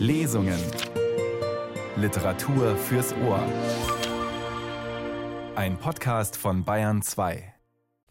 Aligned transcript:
Lesungen. 0.00 0.58
Literatur 1.94 2.74
fürs 2.74 3.12
Ohr. 3.22 3.46
Ein 5.54 5.76
Podcast 5.76 6.38
von 6.38 6.64
Bayern 6.64 7.02
2. 7.02 7.52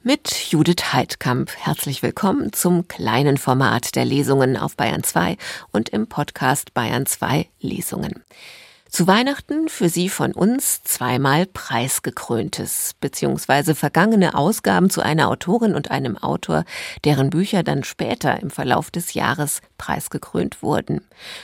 Mit 0.03 0.51
Judith 0.51 0.93
Heidkamp. 0.93 1.49
Herzlich 1.57 2.03
willkommen 2.03 2.53
zum 2.53 2.87
kleinen 2.87 3.37
Format 3.37 3.95
der 3.95 4.05
Lesungen 4.05 4.55
auf 4.55 4.75
Bayern 4.75 5.03
2 5.03 5.35
und 5.71 5.89
im 5.89 6.05
Podcast 6.05 6.75
Bayern 6.75 7.07
2 7.07 7.49
Lesungen. 7.59 8.23
Zu 8.89 9.05
Weihnachten 9.05 9.69
für 9.69 9.87
Sie 9.87 10.09
von 10.09 10.33
uns 10.33 10.81
zweimal 10.83 11.45
preisgekröntes, 11.45 12.95
beziehungsweise 12.99 13.75
vergangene 13.75 14.33
Ausgaben 14.33 14.89
zu 14.89 15.01
einer 15.01 15.29
Autorin 15.29 15.75
und 15.75 15.91
einem 15.91 16.17
Autor, 16.17 16.65
deren 17.05 17.29
Bücher 17.29 17.61
dann 17.61 17.83
später 17.83 18.41
im 18.41 18.49
Verlauf 18.49 18.89
des 18.89 19.13
Jahres 19.13 19.61
preisgekrönt 19.77 20.63
wurden. 20.63 21.01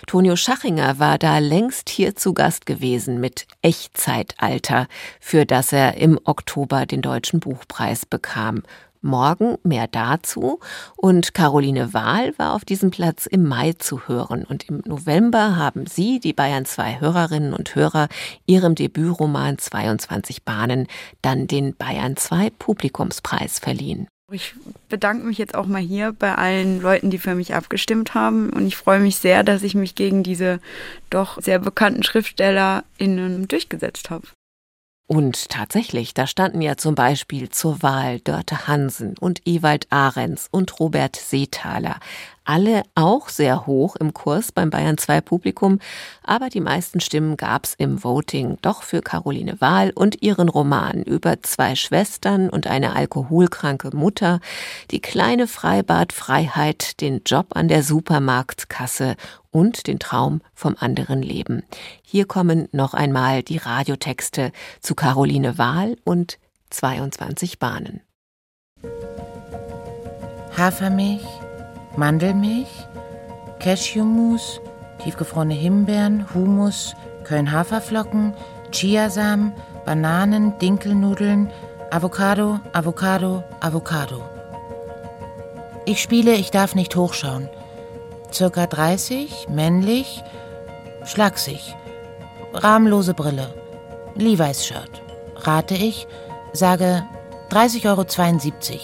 Tonio 0.07 0.35
Schachinger 0.35 0.97
war 0.97 1.19
da 1.19 1.37
längst 1.37 1.89
hier 1.89 2.15
zu 2.15 2.33
Gast 2.33 2.65
gewesen 2.65 3.19
mit 3.19 3.45
Echtzeitalter, 3.61 4.87
für 5.19 5.45
das 5.45 5.71
er 5.71 5.97
im 5.97 6.19
Oktober 6.23 6.87
den 6.87 7.03
Deutschen 7.03 7.39
Buchpreis 7.39 8.07
bekam. 8.07 8.63
Morgen 9.05 9.57
mehr 9.63 9.87
dazu. 9.87 10.59
Und 10.97 11.33
Caroline 11.33 11.93
Wahl 11.93 12.37
war 12.37 12.53
auf 12.53 12.65
diesem 12.65 12.91
Platz 12.91 13.25
im 13.25 13.47
Mai 13.47 13.73
zu 13.73 14.07
hören. 14.07 14.43
Und 14.43 14.67
im 14.67 14.81
November 14.85 15.55
haben 15.55 15.85
Sie, 15.85 16.19
die 16.19 16.33
Bayern 16.33 16.65
2 16.65 16.99
Hörerinnen 16.99 17.53
und 17.53 17.75
Hörer, 17.75 18.09
Ihrem 18.45 18.75
Debütroman 18.75 19.57
22 19.57 20.43
Bahnen 20.43 20.87
dann 21.21 21.47
den 21.47 21.75
Bayern 21.75 22.17
2 22.17 22.49
Publikumspreis 22.49 23.59
verliehen. 23.59 24.07
Ich 24.31 24.55
bedanke 24.89 25.23
mich 25.25 25.37
jetzt 25.37 25.53
auch 25.53 25.67
mal 25.67 25.81
hier 25.81 26.11
bei 26.11 26.33
allen 26.33 26.81
Leuten, 26.81 27.11
die 27.11 27.19
für 27.19 27.35
mich 27.35 27.53
abgestimmt 27.53 28.15
haben. 28.15 28.49
Und 28.49 28.65
ich 28.65 28.75
freue 28.75 28.99
mich 28.99 29.17
sehr, 29.17 29.43
dass 29.43 29.61
ich 29.61 29.75
mich 29.75 29.93
gegen 29.93 30.23
diese 30.23 30.59
doch 31.11 31.39
sehr 31.39 31.59
bekannten 31.59 32.01
SchriftstellerInnen 32.01 33.47
durchgesetzt 33.47 34.09
habe. 34.09 34.27
Und 35.07 35.49
tatsächlich, 35.49 36.15
da 36.15 36.25
standen 36.25 36.61
ja 36.61 36.77
zum 36.77 36.95
Beispiel 36.95 37.49
zur 37.49 37.83
Wahl 37.83 38.19
Dörte 38.21 38.67
Hansen 38.67 39.15
und 39.19 39.41
Ewald 39.45 39.85
Ahrens 39.91 40.47
und 40.49 40.79
Robert 40.79 41.15
Seethaler 41.15 41.99
alle 42.45 42.83
auch 42.95 43.29
sehr 43.29 43.65
hoch 43.65 43.95
im 43.95 44.13
Kurs 44.13 44.51
beim 44.51 44.69
Bayern 44.69 44.97
2 44.97 45.21
Publikum, 45.21 45.79
aber 46.23 46.49
die 46.49 46.61
meisten 46.61 47.01
Stimmen 47.01 47.37
gab's 47.37 47.73
im 47.77 48.03
Voting 48.03 48.57
doch 48.61 48.83
für 48.83 49.01
Caroline 49.01 49.59
Wahl 49.59 49.91
und 49.93 50.21
ihren 50.21 50.47
Roman 50.47 51.03
über 51.03 51.41
zwei 51.41 51.75
Schwestern 51.75 52.49
und 52.49 52.67
eine 52.67 52.95
alkoholkranke 52.95 53.95
Mutter, 53.95 54.39
die 54.91 55.01
kleine 55.01 55.47
Freibadfreiheit, 55.47 57.01
den 57.01 57.21
Job 57.25 57.47
an 57.55 57.67
der 57.67 57.83
Supermarktkasse 57.83 59.15
und 59.51 59.87
den 59.87 59.99
Traum 59.99 60.41
vom 60.53 60.75
anderen 60.79 61.21
Leben. 61.21 61.63
Hier 62.03 62.25
kommen 62.25 62.67
noch 62.71 62.93
einmal 62.93 63.43
die 63.43 63.57
Radiotexte 63.57 64.51
zu 64.81 64.95
Caroline 64.95 65.57
Wahl 65.57 65.97
und 66.03 66.37
22 66.69 67.59
Bahnen. 67.59 68.01
Hafermilch 70.57 71.25
Mandelmilch, 71.97 72.87
Cashewmus, 73.59 74.59
tiefgefrorene 75.03 75.53
Himbeeren, 75.53 76.25
Humus, 76.33 76.95
Köln-Haferflocken, 77.23 78.33
Chiasamen, 78.71 79.53
Bananen, 79.85 80.57
Dinkelnudeln, 80.59 81.49
Avocado, 81.91 82.59
Avocado, 82.73 83.43
Avocado. 83.61 84.21
Ich 85.85 86.01
spiele, 86.01 86.35
ich 86.35 86.51
darf 86.51 86.75
nicht 86.75 86.95
hochschauen. 86.95 87.47
Circa 88.33 88.65
30, 88.65 89.47
männlich, 89.49 90.23
schlaksig, 91.05 91.75
rahmlose 92.53 93.13
Brille, 93.13 93.53
Levi's 94.15 94.65
Shirt. 94.65 95.01
Rate 95.37 95.75
ich, 95.75 96.07
sage 96.53 97.03
30,72 97.51 97.85
Euro. 97.87 98.79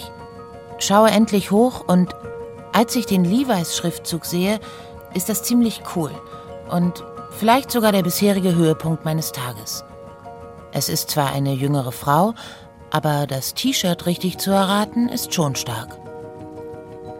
Schaue 0.78 1.10
endlich 1.10 1.50
hoch 1.50 1.84
und 1.86 2.14
als 2.72 2.96
ich 2.96 3.06
den 3.06 3.24
Levi's 3.24 3.76
Schriftzug 3.76 4.24
sehe, 4.24 4.60
ist 5.14 5.28
das 5.28 5.42
ziemlich 5.42 5.82
cool 5.94 6.10
und 6.70 7.04
vielleicht 7.30 7.70
sogar 7.70 7.92
der 7.92 8.02
bisherige 8.02 8.54
Höhepunkt 8.54 9.04
meines 9.04 9.32
Tages. 9.32 9.84
Es 10.72 10.88
ist 10.88 11.10
zwar 11.10 11.32
eine 11.32 11.52
jüngere 11.52 11.92
Frau, 11.92 12.34
aber 12.90 13.26
das 13.26 13.54
T-Shirt 13.54 14.06
richtig 14.06 14.38
zu 14.38 14.50
erraten 14.50 15.08
ist 15.08 15.34
schon 15.34 15.54
stark. 15.54 15.98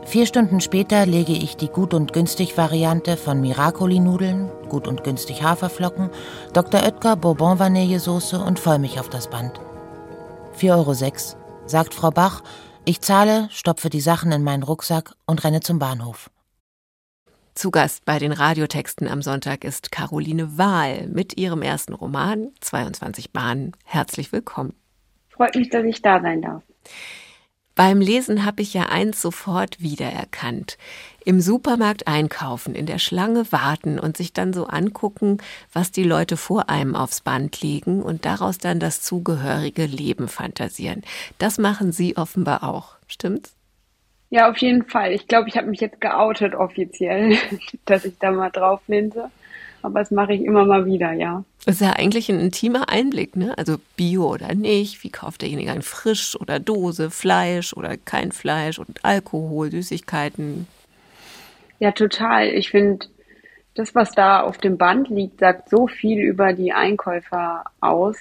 Vier 0.04 0.26
Stunden 0.26 0.60
später 0.60 1.06
lege 1.06 1.32
ich 1.32 1.56
die 1.56 1.68
gut 1.68 1.94
und 1.94 2.12
günstig 2.12 2.58
Variante 2.58 3.16
von 3.16 3.40
Miracoli-Nudeln, 3.40 4.50
gut 4.68 4.88
und 4.88 5.04
günstig 5.04 5.42
Haferflocken, 5.42 6.10
Dr. 6.52 6.82
Oetker 6.82 7.16
Bourbon 7.16 7.58
Vanillesoße 7.58 8.38
und 8.38 8.58
Vollmilch 8.58 8.98
auf 8.98 9.08
das 9.08 9.28
Band. 9.28 9.60
4,06 10.58 10.70
Euro, 10.70 11.38
sagt 11.66 11.94
Frau 11.94 12.10
Bach 12.10 12.42
ich 12.84 13.00
zahle, 13.00 13.48
stopfe 13.50 13.90
die 13.90 14.00
Sachen 14.00 14.32
in 14.32 14.42
meinen 14.42 14.62
Rucksack 14.62 15.14
und 15.26 15.44
renne 15.44 15.60
zum 15.60 15.78
Bahnhof. 15.78 16.30
Zu 17.54 17.70
Gast 17.70 18.04
bei 18.04 18.18
den 18.18 18.32
Radiotexten 18.32 19.08
am 19.08 19.20
Sonntag 19.20 19.64
ist 19.64 19.92
Caroline 19.92 20.56
Wahl 20.56 21.06
mit 21.08 21.38
ihrem 21.38 21.62
ersten 21.62 21.92
Roman 21.92 22.48
22 22.60 23.32
Bahnen. 23.32 23.72
Herzlich 23.84 24.32
willkommen. 24.32 24.74
Freut 25.28 25.54
mich, 25.54 25.68
dass 25.68 25.84
ich 25.84 26.00
da 26.00 26.20
sein 26.20 26.40
darf. 26.40 26.62
Beim 27.74 28.00
Lesen 28.00 28.44
habe 28.44 28.62
ich 28.62 28.74
ja 28.74 28.86
eins 28.86 29.20
sofort 29.22 29.80
wiedererkannt. 29.80 30.76
Im 31.24 31.40
Supermarkt 31.40 32.06
einkaufen, 32.06 32.74
in 32.74 32.86
der 32.86 32.98
Schlange 32.98 33.50
warten 33.52 33.98
und 33.98 34.16
sich 34.16 34.32
dann 34.32 34.52
so 34.52 34.66
angucken, 34.66 35.38
was 35.72 35.92
die 35.92 36.04
Leute 36.04 36.36
vor 36.36 36.68
einem 36.68 36.94
aufs 36.94 37.20
Band 37.20 37.60
legen 37.62 38.02
und 38.02 38.24
daraus 38.24 38.58
dann 38.58 38.80
das 38.80 39.02
zugehörige 39.02 39.86
Leben 39.86 40.28
fantasieren. 40.28 41.02
Das 41.38 41.58
machen 41.58 41.92
Sie 41.92 42.16
offenbar 42.16 42.64
auch, 42.64 42.96
stimmt's? 43.06 43.54
Ja, 44.30 44.50
auf 44.50 44.56
jeden 44.58 44.84
Fall. 44.84 45.12
Ich 45.12 45.26
glaube, 45.26 45.48
ich 45.48 45.56
habe 45.56 45.68
mich 45.68 45.80
jetzt 45.80 46.00
geoutet 46.00 46.54
offiziell, 46.54 47.36
dass 47.84 48.04
ich 48.04 48.18
da 48.18 48.30
mal 48.30 48.50
drauf 48.50 48.80
linse 48.86 49.30
aber 49.82 49.98
das 50.00 50.10
mache 50.10 50.32
ich 50.32 50.42
immer 50.42 50.64
mal 50.64 50.86
wieder, 50.86 51.12
ja. 51.12 51.44
Das 51.64 51.76
ist 51.76 51.80
ja 51.80 51.92
eigentlich 51.92 52.28
ein 52.30 52.40
intimer 52.40 52.88
Einblick, 52.88 53.36
ne? 53.36 53.56
Also 53.58 53.76
Bio 53.96 54.32
oder 54.32 54.54
nicht, 54.54 55.02
wie 55.02 55.10
kauft 55.10 55.42
derjenige 55.42 55.72
ein 55.72 55.82
Frisch 55.82 56.36
oder 56.36 56.58
Dose, 56.58 57.10
Fleisch 57.10 57.72
oder 57.74 57.96
kein 57.96 58.32
Fleisch 58.32 58.78
und 58.78 59.04
Alkohol, 59.04 59.70
Süßigkeiten. 59.70 60.66
Ja, 61.82 61.90
total. 61.90 62.46
Ich 62.46 62.70
finde, 62.70 63.06
das, 63.74 63.92
was 63.96 64.12
da 64.12 64.42
auf 64.42 64.56
dem 64.56 64.78
Band 64.78 65.08
liegt, 65.08 65.40
sagt 65.40 65.68
so 65.68 65.88
viel 65.88 66.20
über 66.20 66.52
die 66.52 66.72
Einkäufer 66.72 67.64
aus. 67.80 68.16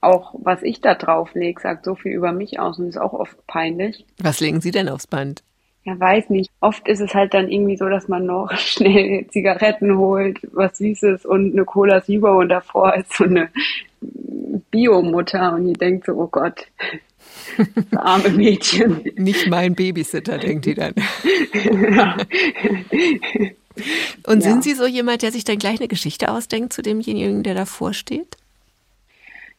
Auch 0.00 0.34
was 0.42 0.64
ich 0.64 0.80
da 0.80 0.94
drauf 0.94 1.32
lege, 1.34 1.60
sagt 1.60 1.84
so 1.84 1.94
viel 1.94 2.10
über 2.10 2.32
mich 2.32 2.58
aus 2.58 2.80
und 2.80 2.88
ist 2.88 2.98
auch 2.98 3.12
oft 3.12 3.46
peinlich. 3.46 4.04
Was 4.18 4.40
legen 4.40 4.60
Sie 4.60 4.72
denn 4.72 4.88
aufs 4.88 5.06
Band? 5.06 5.44
ja, 5.84 6.00
weiß 6.00 6.30
nicht. 6.30 6.50
Oft 6.60 6.88
ist 6.88 6.98
es 6.98 7.14
halt 7.14 7.32
dann 7.32 7.48
irgendwie 7.48 7.76
so, 7.76 7.88
dass 7.88 8.08
man 8.08 8.26
noch 8.26 8.50
schnell 8.56 9.28
Zigaretten 9.28 9.96
holt, 9.96 10.40
was 10.52 10.78
Süßes 10.78 11.24
und 11.24 11.52
eine 11.52 11.64
Cola 11.64 12.02
Zero 12.02 12.40
und 12.40 12.48
davor 12.48 12.92
ist 12.96 13.12
so 13.12 13.22
eine 13.22 13.50
Biomutter 14.72 15.54
und 15.54 15.66
die 15.66 15.74
denkt 15.74 16.06
so, 16.06 16.14
oh 16.14 16.26
Gott, 16.26 16.66
das 17.56 17.92
arme 17.98 18.30
Mädchen. 18.30 19.02
Nicht 19.16 19.48
mein 19.48 19.74
Babysitter, 19.74 20.38
denkt 20.38 20.66
die 20.66 20.74
dann. 20.74 20.94
ja. 21.54 22.16
Und 24.26 24.42
sind 24.42 24.56
ja. 24.56 24.62
Sie 24.62 24.74
so 24.74 24.86
jemand, 24.86 25.22
der 25.22 25.32
sich 25.32 25.44
dann 25.44 25.58
gleich 25.58 25.80
eine 25.80 25.88
Geschichte 25.88 26.30
ausdenkt 26.30 26.72
zu 26.72 26.82
demjenigen, 26.82 27.42
der 27.42 27.54
davor 27.54 27.92
steht? 27.92 28.36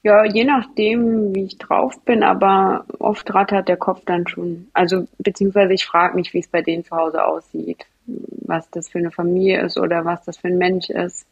Ja, 0.03 0.23
je 0.23 0.43
nachdem, 0.43 1.35
wie 1.35 1.43
ich 1.43 1.57
drauf 1.57 1.99
bin, 2.05 2.23
aber 2.23 2.85
oft 2.99 3.33
rattert 3.33 3.67
der 3.67 3.77
Kopf 3.77 4.01
dann 4.05 4.27
schon. 4.27 4.69
Also, 4.73 5.07
beziehungsweise 5.17 5.73
ich 5.73 5.85
frage 5.85 6.15
mich, 6.15 6.33
wie 6.33 6.39
es 6.39 6.47
bei 6.47 6.61
denen 6.61 6.85
zu 6.85 6.95
Hause 6.95 7.25
aussieht, 7.25 7.85
was 8.05 8.69
das 8.69 8.89
für 8.89 8.99
eine 8.99 9.11
Familie 9.11 9.61
ist 9.61 9.77
oder 9.77 10.05
was 10.05 10.23
das 10.23 10.37
für 10.37 10.47
ein 10.47 10.57
Mensch 10.57 10.89
ist, 10.89 11.27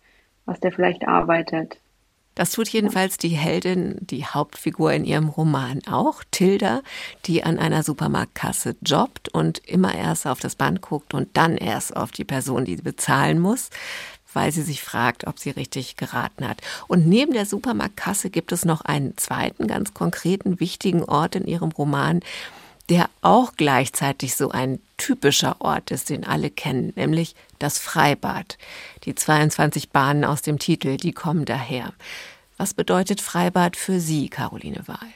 was 0.46 0.60
der 0.60 0.72
vielleicht 0.72 1.08
arbeitet. 1.08 1.78
Das 2.36 2.52
tut 2.52 2.68
jedenfalls 2.68 3.18
die 3.18 3.30
Heldin, 3.30 3.96
die 4.02 4.26
Hauptfigur 4.26 4.92
in 4.92 5.06
ihrem 5.06 5.30
Roman 5.30 5.82
auch, 5.90 6.22
Tilda, 6.32 6.82
die 7.26 7.44
an 7.44 7.58
einer 7.58 7.82
Supermarktkasse 7.82 8.76
jobbt 8.86 9.30
und 9.30 9.60
immer 9.60 9.96
erst 9.96 10.28
auf 10.28 10.40
das 10.40 10.56
Band 10.56 10.82
guckt 10.82 11.14
und 11.14 11.30
dann 11.38 11.56
erst 11.58 11.96
auf 11.96 12.12
die 12.12 12.26
Person, 12.26 12.66
die 12.66 12.76
bezahlen 12.76 13.40
muss 13.40 13.70
weil 14.36 14.52
sie 14.52 14.64
sich 14.64 14.84
fragt, 14.84 15.28
ob 15.28 15.40
sie 15.40 15.50
richtig 15.50 15.96
geraten 15.96 16.48
hat. 16.48 16.62
Und 16.88 17.08
neben 17.08 17.32
der 17.32 17.46
Supermarktkasse 17.46 18.30
gibt 18.30 18.52
es 18.52 18.66
noch 18.66 18.82
einen 18.82 19.18
zweiten 19.18 19.66
ganz 19.66 19.94
konkreten, 19.94 20.60
wichtigen 20.60 21.04
Ort 21.04 21.36
in 21.36 21.48
ihrem 21.48 21.72
Roman, 21.72 22.20
der 22.90 23.10
auch 23.22 23.54
gleichzeitig 23.56 24.36
so 24.36 24.50
ein 24.50 24.80
typischer 24.98 25.58
Ort 25.60 25.92
ist, 25.92 26.10
den 26.10 26.24
alle 26.24 26.50
kennen, 26.50 26.94
nämlich 26.96 27.36
das 27.60 27.80
Freibad. 27.80 28.58
Die 29.04 29.16
22 29.16 29.90
Bahnen 29.90 30.24
aus 30.24 30.42
dem 30.42 30.60
Titel, 30.60 30.98
die 30.98 31.12
kommen 31.12 31.46
daher. 31.46 31.94
Was 32.58 32.74
bedeutet 32.74 33.22
Freibad 33.22 33.76
für 33.76 34.00
Sie, 34.00 34.30
Caroline 34.30 34.88
Wahl? 34.88 35.10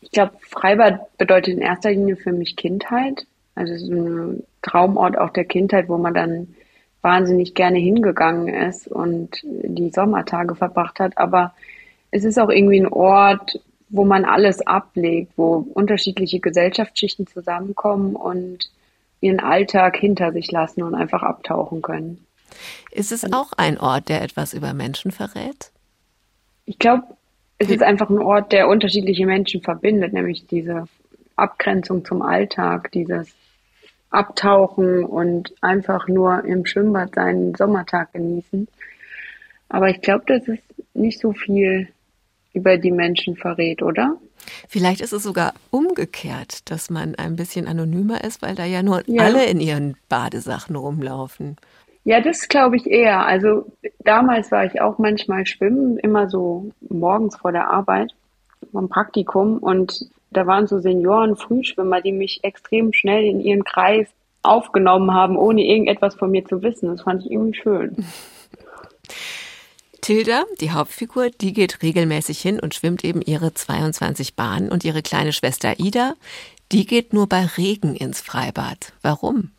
Ich 0.00 0.10
glaube, 0.12 0.32
Freibad 0.42 1.16
bedeutet 1.18 1.54
in 1.54 1.60
erster 1.60 1.90
Linie 1.90 2.16
für 2.16 2.32
mich 2.32 2.54
Kindheit. 2.54 3.26
Also 3.54 3.76
so 3.76 3.92
ein 3.92 4.44
Traumort 4.62 5.18
auch 5.18 5.30
der 5.30 5.44
Kindheit, 5.44 5.88
wo 5.88 5.98
man 5.98 6.14
dann 6.14 6.54
wahnsinnig 7.02 7.54
gerne 7.54 7.78
hingegangen 7.78 8.48
ist 8.48 8.86
und 8.86 9.40
die 9.42 9.90
Sommertage 9.90 10.54
verbracht 10.54 11.00
hat. 11.00 11.18
Aber 11.18 11.54
es 12.10 12.24
ist 12.24 12.38
auch 12.38 12.50
irgendwie 12.50 12.80
ein 12.80 12.92
Ort, 12.92 13.60
wo 13.90 14.04
man 14.04 14.24
alles 14.24 14.66
ablegt, 14.66 15.32
wo 15.36 15.66
unterschiedliche 15.74 16.40
Gesellschaftsschichten 16.40 17.26
zusammenkommen 17.26 18.16
und 18.16 18.70
ihren 19.20 19.40
Alltag 19.40 19.96
hinter 19.96 20.32
sich 20.32 20.50
lassen 20.50 20.82
und 20.82 20.94
einfach 20.94 21.22
abtauchen 21.22 21.82
können. 21.82 22.24
Ist 22.90 23.12
es 23.12 23.32
auch 23.32 23.52
ein 23.56 23.78
Ort, 23.78 24.08
der 24.08 24.22
etwas 24.22 24.54
über 24.54 24.74
Menschen 24.74 25.10
verrät? 25.10 25.70
Ich 26.64 26.78
glaube, 26.78 27.04
es 27.58 27.70
ist 27.70 27.82
einfach 27.82 28.08
ein 28.08 28.18
Ort, 28.18 28.52
der 28.52 28.68
unterschiedliche 28.68 29.26
Menschen 29.26 29.62
verbindet, 29.62 30.12
nämlich 30.12 30.46
diese 30.46 30.84
Abgrenzung 31.36 32.04
zum 32.04 32.22
Alltag, 32.22 32.92
dieses 32.92 33.28
Abtauchen 34.10 35.04
und 35.04 35.52
einfach 35.60 36.08
nur 36.08 36.44
im 36.44 36.64
Schwimmbad 36.64 37.14
seinen 37.14 37.54
Sommertag 37.54 38.12
genießen. 38.12 38.68
Aber 39.68 39.88
ich 39.90 40.00
glaube, 40.00 40.24
dass 40.26 40.48
es 40.48 40.58
nicht 40.94 41.20
so 41.20 41.32
viel 41.32 41.88
über 42.52 42.76
die 42.76 42.90
Menschen 42.90 43.36
verrät, 43.36 43.82
oder? 43.82 44.16
Vielleicht 44.68 45.00
ist 45.00 45.12
es 45.12 45.22
sogar 45.22 45.52
umgekehrt, 45.70 46.70
dass 46.70 46.90
man 46.90 47.14
ein 47.14 47.36
bisschen 47.36 47.66
anonymer 47.66 48.24
ist, 48.24 48.42
weil 48.42 48.54
da 48.54 48.64
ja 48.64 48.82
nur 48.82 49.02
ja. 49.06 49.24
alle 49.24 49.44
in 49.46 49.60
ihren 49.60 49.96
Badesachen 50.08 50.76
rumlaufen. 50.76 51.56
Ja, 52.04 52.20
das 52.20 52.48
glaube 52.48 52.76
ich 52.76 52.86
eher. 52.86 53.26
Also 53.26 53.66
damals 54.00 54.50
war 54.50 54.64
ich 54.64 54.80
auch 54.80 54.98
manchmal 54.98 55.46
schwimmen, 55.46 55.98
immer 55.98 56.28
so 56.30 56.70
morgens 56.88 57.36
vor 57.36 57.52
der 57.52 57.68
Arbeit 57.68 58.12
vom 58.72 58.88
Praktikum 58.88 59.58
und 59.58 60.08
da 60.30 60.46
waren 60.46 60.66
so 60.66 60.78
Senioren, 60.78 61.36
Frühschwimmer, 61.36 62.00
die 62.00 62.12
mich 62.12 62.40
extrem 62.44 62.92
schnell 62.92 63.24
in 63.24 63.40
ihren 63.40 63.64
Kreis 63.64 64.08
aufgenommen 64.42 65.12
haben, 65.12 65.36
ohne 65.36 65.64
irgendetwas 65.64 66.14
von 66.14 66.30
mir 66.30 66.44
zu 66.44 66.62
wissen. 66.62 66.88
Das 66.88 67.02
fand 67.02 67.24
ich 67.24 67.30
irgendwie 67.30 67.58
schön. 67.58 67.96
Tilda, 70.00 70.44
die 70.60 70.70
Hauptfigur, 70.70 71.30
die 71.30 71.52
geht 71.52 71.82
regelmäßig 71.82 72.40
hin 72.40 72.60
und 72.60 72.74
schwimmt 72.74 73.04
eben 73.04 73.22
ihre 73.22 73.54
22 73.54 74.34
Bahnen 74.34 74.70
und 74.70 74.84
ihre 74.84 75.02
kleine 75.02 75.32
Schwester 75.32 75.78
Ida, 75.78 76.14
die 76.72 76.86
geht 76.86 77.12
nur 77.12 77.28
bei 77.28 77.44
Regen 77.44 77.94
ins 77.94 78.20
Freibad. 78.20 78.92
Warum? 79.02 79.50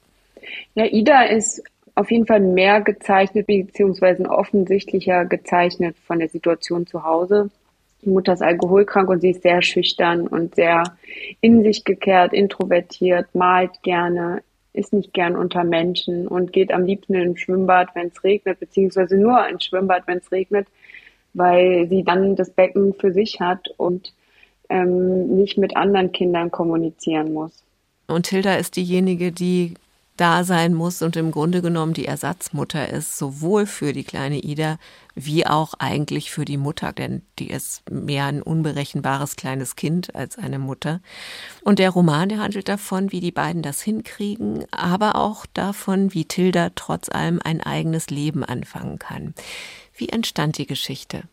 Ja, 0.76 0.86
Ida 0.86 1.24
ist 1.24 1.64
auf 1.96 2.12
jeden 2.12 2.26
Fall 2.26 2.40
mehr 2.40 2.82
gezeichnet, 2.82 3.48
beziehungsweise 3.48 4.24
offensichtlicher 4.30 5.26
gezeichnet 5.26 5.98
von 6.06 6.20
der 6.20 6.30
Situation 6.30 6.88
zu 6.88 7.04
Hause. 7.04 7.50
Die 8.02 8.10
Mutter 8.10 8.34
ist 8.34 8.42
alkoholkrank 8.42 9.10
und 9.10 9.20
sie 9.20 9.32
ist 9.32 9.44
sehr 9.44 9.62
schüchtern 9.62 10.28
und 10.28 10.56
sehr 10.56 10.84
in 11.42 11.64
sich 11.64 11.84
gekehrt, 11.84 12.32
introvertiert, 12.32 13.36
malt 13.36 13.84
gerne, 13.84 14.42
ist 14.74 14.94
nicht 14.94 15.13
gern 15.13 15.36
unter 15.36 15.63
Menschen 15.63 16.27
und 16.27 16.54
geht 16.54 16.71
am 16.71 16.86
liebsten 16.86 17.16
ins 17.16 17.39
Schwimmbad, 17.39 17.89
wenn 17.95 18.07
es 18.07 18.24
regnet, 18.24 18.60
beziehungsweise 18.60 19.18
nur 19.18 19.48
ins 19.48 19.66
Schwimmbad, 19.66 20.04
wenn 20.07 20.19
es 20.19 20.31
regnet, 20.31 20.68
weil 21.33 21.88
sie 21.89 22.04
dann 22.04 22.36
das 22.36 22.51
Becken 22.51 22.94
für 22.94 23.12
sich 23.12 23.39
hat 23.39 23.68
und 23.77 24.13
ähm, 24.69 25.36
nicht 25.38 25.57
mit 25.57 25.75
anderen 25.75 26.12
Kindern 26.12 26.51
kommunizieren 26.51 27.33
muss. 27.33 27.63
Und 28.07 28.27
Hilda 28.27 28.56
ist 28.56 28.75
diejenige, 28.75 29.31
die 29.31 29.74
da 30.18 30.44
sein 30.44 30.74
muss 30.74 31.01
und 31.01 31.16
im 31.16 31.31
Grunde 31.31 31.62
genommen 31.62 31.94
die 31.94 32.06
Ersatzmutter 32.06 32.89
ist, 32.89 33.18
sowohl 33.18 33.66
für 33.66 33.94
die 33.94 34.04
kleine 34.04 34.39
Ida 34.39 34.77
wie 35.25 35.45
auch 35.45 35.74
eigentlich 35.80 36.31
für 36.31 36.45
die 36.45 36.57
Mutter, 36.57 36.94
denn 36.94 37.21
die 37.39 37.50
ist 37.50 37.89
mehr 37.89 38.25
ein 38.25 38.42
unberechenbares 38.42 39.36
kleines 39.36 39.75
Kind 39.75 40.16
als 40.16 40.38
eine 40.38 40.60
Mutter. 40.60 41.01
Und 41.63 41.80
der 41.80 41.89
Roman, 41.89 42.30
der 42.30 42.39
handelt 42.39 42.69
davon, 42.69 43.12
wie 43.12 43.19
die 43.19 43.31
beiden 43.31 43.62
das 43.62 43.81
hinkriegen, 43.81 44.66
aber 44.71 45.16
auch 45.16 45.45
davon, 45.45 46.13
wie 46.13 46.25
Tilda 46.25 46.69
trotz 46.75 47.10
allem 47.10 47.39
ein 47.44 47.62
eigenes 47.62 48.10
Leben 48.10 48.44
anfangen 48.44 49.00
kann. 49.00 49.33
Wie 49.94 50.10
entstand 50.10 50.57
die 50.57 50.68
Geschichte? 50.68 51.24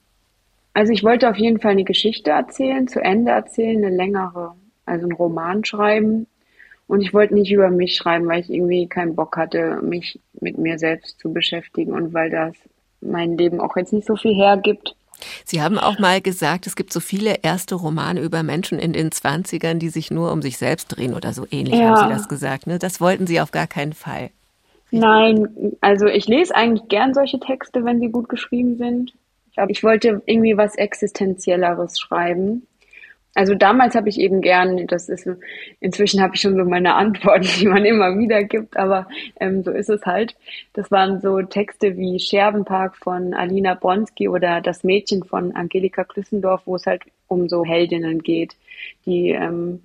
Also 0.74 0.92
ich 0.92 1.02
wollte 1.04 1.30
auf 1.30 1.36
jeden 1.36 1.60
Fall 1.60 1.72
eine 1.72 1.84
Geschichte 1.84 2.30
erzählen, 2.30 2.86
zu 2.88 3.00
Ende 3.00 3.32
erzählen, 3.32 3.84
eine 3.84 3.94
längere, 3.94 4.54
also 4.84 5.04
einen 5.04 5.12
Roman 5.12 5.64
schreiben 5.64 6.26
und 6.86 7.00
ich 7.00 7.12
wollte 7.12 7.34
nicht 7.34 7.50
über 7.50 7.70
mich 7.70 7.96
schreiben, 7.96 8.26
weil 8.28 8.40
ich 8.40 8.50
irgendwie 8.50 8.86
keinen 8.86 9.16
Bock 9.16 9.36
hatte, 9.36 9.80
mich 9.82 10.20
mit 10.40 10.58
mir 10.58 10.78
selbst 10.78 11.18
zu 11.18 11.32
beschäftigen 11.32 11.92
und 11.92 12.14
weil 12.14 12.30
das 12.30 12.54
mein 13.00 13.36
Leben 13.36 13.60
auch 13.60 13.76
jetzt 13.76 13.92
nicht 13.92 14.06
so 14.06 14.16
viel 14.16 14.34
hergibt. 14.34 14.94
Sie 15.44 15.62
haben 15.62 15.78
auch 15.78 15.98
mal 15.98 16.20
gesagt, 16.20 16.66
es 16.66 16.76
gibt 16.76 16.92
so 16.92 17.00
viele 17.00 17.36
erste 17.42 17.74
Romane 17.74 18.20
über 18.20 18.42
Menschen 18.42 18.78
in 18.78 18.92
den 18.92 19.12
Zwanzigern, 19.12 19.78
die 19.78 19.88
sich 19.88 20.10
nur 20.10 20.32
um 20.32 20.42
sich 20.42 20.58
selbst 20.58 20.88
drehen 20.88 21.14
oder 21.14 21.32
so 21.32 21.46
ähnlich, 21.50 21.78
ja. 21.78 21.88
haben 21.88 22.08
Sie 22.08 22.14
das 22.14 22.28
gesagt. 22.28 22.66
Ne? 22.66 22.78
Das 22.78 23.00
wollten 23.00 23.26
Sie 23.26 23.40
auf 23.40 23.50
gar 23.50 23.66
keinen 23.66 23.94
Fall. 23.94 24.30
Nein, 24.90 25.76
also 25.80 26.06
ich 26.06 26.28
lese 26.28 26.54
eigentlich 26.54 26.88
gern 26.88 27.12
solche 27.12 27.40
Texte, 27.40 27.84
wenn 27.84 28.00
sie 28.00 28.08
gut 28.08 28.28
geschrieben 28.28 28.76
sind. 28.76 29.14
Aber 29.56 29.70
ich 29.70 29.82
wollte 29.82 30.22
irgendwie 30.26 30.56
was 30.56 30.76
Existenzielleres 30.76 31.98
schreiben. 31.98 32.66
Also 33.36 33.54
damals 33.54 33.94
habe 33.94 34.08
ich 34.08 34.18
eben 34.18 34.40
gern, 34.40 34.86
das 34.86 35.10
ist, 35.10 35.28
inzwischen 35.80 36.22
habe 36.22 36.34
ich 36.34 36.40
schon 36.40 36.56
so 36.56 36.64
meine 36.64 36.94
Antworten, 36.94 37.46
die 37.60 37.66
man 37.66 37.84
immer 37.84 38.18
wieder 38.18 38.42
gibt, 38.42 38.78
aber 38.78 39.06
ähm, 39.38 39.62
so 39.62 39.72
ist 39.72 39.90
es 39.90 40.06
halt. 40.06 40.34
Das 40.72 40.90
waren 40.90 41.20
so 41.20 41.42
Texte 41.42 41.98
wie 41.98 42.18
Scherbenpark 42.18 42.96
von 42.96 43.34
Alina 43.34 43.74
Bronski 43.74 44.28
oder 44.28 44.62
Das 44.62 44.84
Mädchen 44.84 45.22
von 45.22 45.54
Angelika 45.54 46.04
Klüssendorf, 46.04 46.62
wo 46.64 46.76
es 46.76 46.86
halt 46.86 47.02
um 47.28 47.46
so 47.50 47.62
Heldinnen 47.62 48.22
geht, 48.22 48.56
die 49.04 49.32
ähm, 49.32 49.82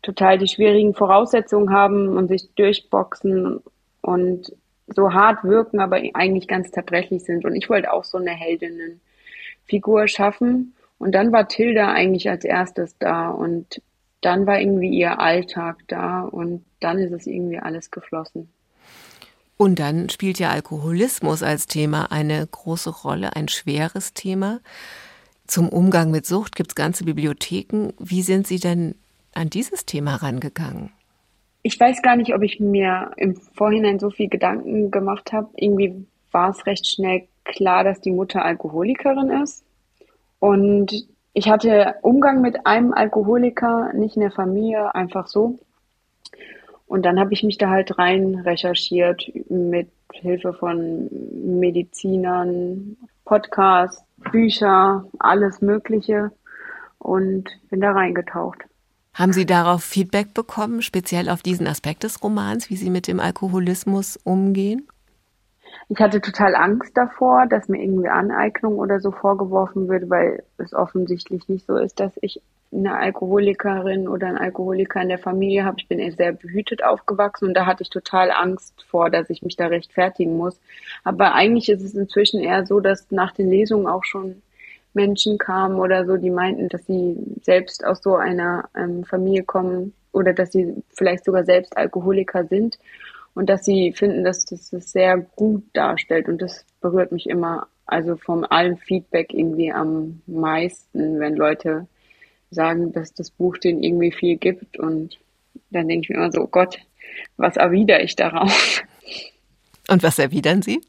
total 0.00 0.38
die 0.38 0.48
schwierigen 0.48 0.94
Voraussetzungen 0.94 1.74
haben 1.74 2.16
und 2.16 2.28
sich 2.28 2.48
durchboxen 2.56 3.60
und 4.00 4.52
so 4.86 5.12
hart 5.12 5.44
wirken, 5.44 5.78
aber 5.78 6.00
eigentlich 6.14 6.48
ganz 6.48 6.70
zerbrechlich 6.70 7.22
sind. 7.24 7.44
Und 7.44 7.54
ich 7.54 7.68
wollte 7.68 7.92
auch 7.92 8.04
so 8.04 8.16
eine 8.16 8.30
Heldinnenfigur 8.30 10.08
schaffen. 10.08 10.74
Und 11.04 11.12
dann 11.12 11.32
war 11.32 11.48
Tilda 11.48 11.92
eigentlich 11.92 12.30
als 12.30 12.46
erstes 12.46 12.96
da 12.96 13.28
und 13.28 13.82
dann 14.22 14.46
war 14.46 14.58
irgendwie 14.58 14.88
ihr 14.88 15.20
Alltag 15.20 15.76
da 15.86 16.22
und 16.22 16.64
dann 16.80 16.98
ist 16.98 17.12
es 17.12 17.26
irgendwie 17.26 17.58
alles 17.58 17.90
geflossen. 17.90 18.48
Und 19.58 19.78
dann 19.80 20.08
spielt 20.08 20.38
ja 20.38 20.48
Alkoholismus 20.48 21.42
als 21.42 21.66
Thema 21.66 22.10
eine 22.10 22.46
große 22.46 22.88
Rolle, 22.88 23.36
ein 23.36 23.48
schweres 23.48 24.14
Thema. 24.14 24.60
Zum 25.46 25.68
Umgang 25.68 26.10
mit 26.10 26.24
Sucht 26.24 26.56
gibt 26.56 26.70
es 26.70 26.74
ganze 26.74 27.04
Bibliotheken. 27.04 27.92
Wie 27.98 28.22
sind 28.22 28.46
Sie 28.46 28.58
denn 28.58 28.94
an 29.34 29.50
dieses 29.50 29.84
Thema 29.84 30.14
rangegangen? 30.14 30.90
Ich 31.62 31.78
weiß 31.78 32.00
gar 32.00 32.16
nicht, 32.16 32.34
ob 32.34 32.40
ich 32.40 32.60
mir 32.60 33.10
im 33.18 33.36
Vorhinein 33.36 33.98
so 33.98 34.08
viel 34.08 34.30
Gedanken 34.30 34.90
gemacht 34.90 35.34
habe. 35.34 35.50
Irgendwie 35.54 36.06
war 36.30 36.48
es 36.48 36.64
recht 36.64 36.86
schnell 36.86 37.28
klar, 37.44 37.84
dass 37.84 38.00
die 38.00 38.10
Mutter 38.10 38.42
Alkoholikerin 38.42 39.42
ist. 39.42 39.63
Und 40.44 40.92
ich 41.32 41.48
hatte 41.48 41.94
Umgang 42.02 42.42
mit 42.42 42.66
einem 42.66 42.92
Alkoholiker, 42.92 43.94
nicht 43.94 44.16
in 44.16 44.20
der 44.20 44.30
Familie, 44.30 44.94
einfach 44.94 45.26
so. 45.26 45.58
Und 46.86 47.06
dann 47.06 47.18
habe 47.18 47.32
ich 47.32 47.44
mich 47.44 47.56
da 47.56 47.70
halt 47.70 47.98
rein 47.98 48.34
recherchiert 48.44 49.26
mit 49.48 49.88
Hilfe 50.12 50.52
von 50.52 51.08
Medizinern, 51.32 52.98
Podcasts, 53.24 54.04
Bücher, 54.32 55.06
alles 55.18 55.62
Mögliche 55.62 56.30
und 56.98 57.48
bin 57.70 57.80
da 57.80 57.92
reingetaucht. 57.92 58.64
Haben 59.14 59.32
Sie 59.32 59.46
darauf 59.46 59.82
Feedback 59.82 60.34
bekommen, 60.34 60.82
speziell 60.82 61.30
auf 61.30 61.40
diesen 61.40 61.66
Aspekt 61.66 62.02
des 62.02 62.22
Romans, 62.22 62.68
wie 62.68 62.76
Sie 62.76 62.90
mit 62.90 63.08
dem 63.08 63.18
Alkoholismus 63.18 64.18
umgehen? 64.24 64.86
Ich 65.88 65.98
hatte 65.98 66.20
total 66.20 66.54
Angst 66.54 66.96
davor, 66.96 67.46
dass 67.46 67.68
mir 67.68 67.82
irgendwie 67.82 68.08
Aneignung 68.08 68.78
oder 68.78 69.00
so 69.00 69.10
vorgeworfen 69.10 69.88
wird, 69.88 70.08
weil 70.08 70.42
es 70.58 70.72
offensichtlich 70.74 71.48
nicht 71.48 71.66
so 71.66 71.76
ist, 71.76 72.00
dass 72.00 72.12
ich 72.20 72.40
eine 72.72 72.96
Alkoholikerin 72.96 74.08
oder 74.08 74.26
ein 74.26 74.38
Alkoholiker 74.38 75.00
in 75.00 75.08
der 75.08 75.18
Familie 75.18 75.64
habe. 75.64 75.76
Ich 75.78 75.88
bin 75.88 76.10
sehr 76.12 76.32
behütet 76.32 76.82
aufgewachsen 76.82 77.48
und 77.48 77.54
da 77.54 77.66
hatte 77.66 77.82
ich 77.82 77.90
total 77.90 78.30
Angst 78.30 78.84
vor, 78.88 79.10
dass 79.10 79.30
ich 79.30 79.42
mich 79.42 79.56
da 79.56 79.66
rechtfertigen 79.66 80.36
muss. 80.36 80.58
Aber 81.04 81.34
eigentlich 81.34 81.68
ist 81.68 81.82
es 81.82 81.94
inzwischen 81.94 82.40
eher 82.40 82.66
so, 82.66 82.80
dass 82.80 83.10
nach 83.10 83.32
den 83.32 83.50
Lesungen 83.50 83.86
auch 83.86 84.04
schon 84.04 84.42
Menschen 84.92 85.38
kamen 85.38 85.78
oder 85.78 86.06
so, 86.06 86.16
die 86.16 86.30
meinten, 86.30 86.68
dass 86.68 86.86
sie 86.86 87.16
selbst 87.42 87.84
aus 87.84 88.02
so 88.02 88.16
einer 88.16 88.68
ähm, 88.76 89.04
Familie 89.04 89.42
kommen 89.42 89.92
oder 90.12 90.32
dass 90.32 90.52
sie 90.52 90.82
vielleicht 90.90 91.24
sogar 91.24 91.44
selbst 91.44 91.76
Alkoholiker 91.76 92.44
sind 92.44 92.78
und 93.34 93.48
dass 93.48 93.64
sie 93.64 93.92
finden, 93.92 94.24
dass 94.24 94.44
das 94.44 94.70
sehr 94.70 95.18
gut 95.18 95.64
darstellt 95.72 96.28
und 96.28 96.40
das 96.40 96.64
berührt 96.80 97.12
mich 97.12 97.28
immer, 97.28 97.66
also 97.86 98.16
von 98.16 98.44
allem 98.44 98.76
Feedback 98.76 99.32
irgendwie 99.32 99.72
am 99.72 100.22
meisten, 100.26 101.18
wenn 101.18 101.34
Leute 101.34 101.86
sagen, 102.50 102.92
dass 102.92 103.12
das 103.12 103.30
Buch 103.30 103.58
denen 103.58 103.82
irgendwie 103.82 104.12
viel 104.12 104.36
gibt 104.36 104.78
und 104.78 105.18
dann 105.70 105.88
denke 105.88 106.04
ich 106.04 106.08
mir 106.10 106.16
immer 106.16 106.32
so, 106.32 106.42
oh 106.42 106.48
Gott, 106.48 106.78
was 107.36 107.56
erwidere 107.56 108.02
ich 108.02 108.16
darauf? 108.16 108.82
Und 109.88 110.02
was 110.02 110.18
erwidern 110.18 110.62
Sie? 110.62 110.80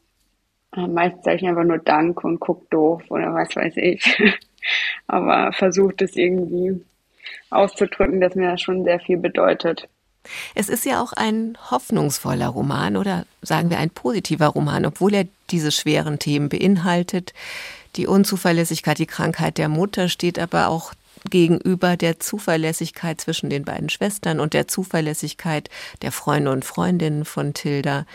Äh, 0.76 0.86
meistens 0.86 1.24
sage 1.24 1.36
ich 1.36 1.46
einfach 1.46 1.64
nur 1.64 1.78
Dank 1.78 2.24
und 2.24 2.40
guck 2.40 2.70
doof 2.70 3.02
oder 3.10 3.34
was 3.34 3.54
weiß 3.54 3.76
ich. 3.76 4.02
Aber 5.06 5.52
versucht 5.52 6.02
es 6.02 6.16
irgendwie 6.16 6.84
auszudrücken, 7.50 8.20
dass 8.20 8.34
mir 8.34 8.50
das 8.50 8.60
schon 8.60 8.84
sehr 8.84 9.00
viel 9.00 9.18
bedeutet. 9.18 9.88
Es 10.54 10.68
ist 10.68 10.84
ja 10.84 11.02
auch 11.02 11.12
ein 11.12 11.56
hoffnungsvoller 11.70 12.48
Roman 12.48 12.96
oder 12.96 13.26
sagen 13.42 13.70
wir 13.70 13.78
ein 13.78 13.90
positiver 13.90 14.48
Roman, 14.48 14.86
obwohl 14.86 15.14
er 15.14 15.26
diese 15.50 15.72
schweren 15.72 16.18
Themen 16.18 16.48
beinhaltet. 16.48 17.32
Die 17.96 18.06
Unzuverlässigkeit, 18.06 18.98
die 18.98 19.06
Krankheit 19.06 19.58
der 19.58 19.68
Mutter 19.68 20.08
steht 20.08 20.38
aber 20.38 20.68
auch 20.68 20.92
gegenüber 21.30 21.96
der 21.96 22.20
Zuverlässigkeit 22.20 23.20
zwischen 23.20 23.50
den 23.50 23.64
beiden 23.64 23.88
Schwestern 23.88 24.40
und 24.40 24.54
der 24.54 24.68
Zuverlässigkeit 24.68 25.70
der 26.02 26.12
Freunde 26.12 26.52
und 26.52 26.64
Freundinnen 26.64 27.24
von 27.24 27.54
Tilda. 27.54 28.06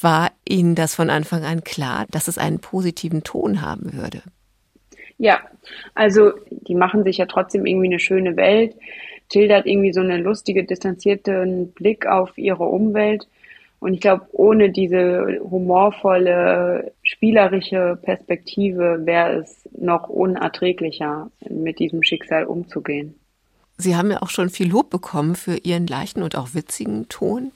War 0.00 0.30
Ihnen 0.48 0.74
das 0.74 0.94
von 0.94 1.10
Anfang 1.10 1.44
an 1.44 1.64
klar, 1.64 2.06
dass 2.10 2.28
es 2.28 2.38
einen 2.38 2.60
positiven 2.60 3.22
Ton 3.22 3.62
haben 3.62 3.92
würde? 3.92 4.22
Ja, 5.18 5.40
also 5.94 6.32
die 6.48 6.74
machen 6.74 7.04
sich 7.04 7.18
ja 7.18 7.26
trotzdem 7.26 7.66
irgendwie 7.66 7.88
eine 7.88 7.98
schöne 7.98 8.36
Welt. 8.36 8.74
Hat 9.34 9.66
irgendwie 9.66 9.92
so 9.92 10.00
einen 10.00 10.22
lustige, 10.22 10.64
distanzierten 10.64 11.72
Blick 11.72 12.06
auf 12.06 12.36
ihre 12.36 12.64
Umwelt. 12.64 13.28
Und 13.78 13.94
ich 13.94 14.00
glaube, 14.00 14.26
ohne 14.32 14.70
diese 14.70 15.40
humorvolle, 15.42 16.92
spielerische 17.02 17.98
Perspektive 18.02 19.00
wäre 19.06 19.40
es 19.40 19.68
noch 19.72 20.08
unerträglicher, 20.08 21.30
mit 21.48 21.78
diesem 21.78 22.02
Schicksal 22.02 22.44
umzugehen. 22.44 23.14
Sie 23.78 23.96
haben 23.96 24.10
ja 24.10 24.20
auch 24.20 24.28
schon 24.28 24.50
viel 24.50 24.68
Lob 24.68 24.90
bekommen 24.90 25.34
für 25.34 25.56
Ihren 25.56 25.86
leichten 25.86 26.22
und 26.22 26.36
auch 26.36 26.52
witzigen 26.52 27.08
Ton. 27.08 27.52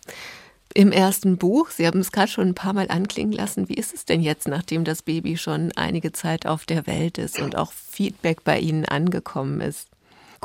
Im 0.73 0.91
ersten 0.91 1.37
Buch, 1.37 1.71
Sie 1.71 1.87
haben 1.87 2.01
es 2.01 2.11
gerade 2.11 2.31
schon 2.31 2.49
ein 2.49 2.55
paar 2.55 2.73
Mal 2.73 2.89
anklingen 2.89 3.33
lassen, 3.33 3.69
wie 3.69 3.75
ist 3.75 3.95
es 3.95 4.07
denn 4.07 4.21
jetzt, 4.23 4.49
nachdem 4.49 4.85
das 4.85 5.03
Baby 5.03 5.37
schon 5.37 5.71
einige 5.77 6.11
Zeit 6.13 6.47
auf 6.47 6.65
der 6.65 6.87
Welt 6.87 7.19
ist 7.19 7.39
und 7.39 7.57
auch 7.57 7.73
Feedback 7.73 8.43
bei 8.43 8.59
Ihnen 8.59 8.87
angekommen 8.87 9.61
ist? 9.61 9.89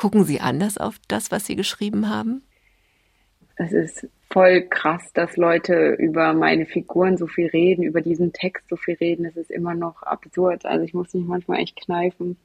Gucken 0.00 0.24
Sie 0.24 0.40
anders 0.40 0.78
auf 0.78 0.94
das, 1.08 1.30
was 1.30 1.44
Sie 1.44 1.56
geschrieben 1.56 2.08
haben? 2.08 2.42
Es 3.56 3.70
ist 3.70 4.08
voll 4.30 4.62
krass, 4.62 5.02
dass 5.12 5.36
Leute 5.36 5.90
über 5.90 6.32
meine 6.32 6.64
Figuren 6.64 7.18
so 7.18 7.26
viel 7.26 7.48
reden, 7.48 7.82
über 7.82 8.00
diesen 8.00 8.32
Text 8.32 8.66
so 8.70 8.76
viel 8.76 8.94
reden. 8.94 9.26
Es 9.26 9.36
ist 9.36 9.50
immer 9.50 9.74
noch 9.74 10.02
absurd. 10.02 10.64
Also 10.64 10.86
ich 10.86 10.94
muss 10.94 11.12
mich 11.12 11.26
manchmal 11.26 11.58
echt 11.58 11.76
kneifen. 11.76 12.38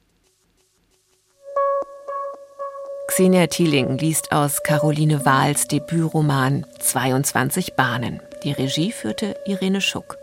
Xenia 3.06 3.46
Thieling 3.46 3.96
liest 3.96 4.32
aus 4.32 4.62
Caroline 4.62 5.24
Wahls 5.24 5.66
Debütroman 5.66 6.66
22 6.80 7.72
Bahnen. 7.72 8.20
Die 8.44 8.52
Regie 8.52 8.92
führte 8.92 9.34
Irene 9.46 9.80
Schuck. 9.80 10.18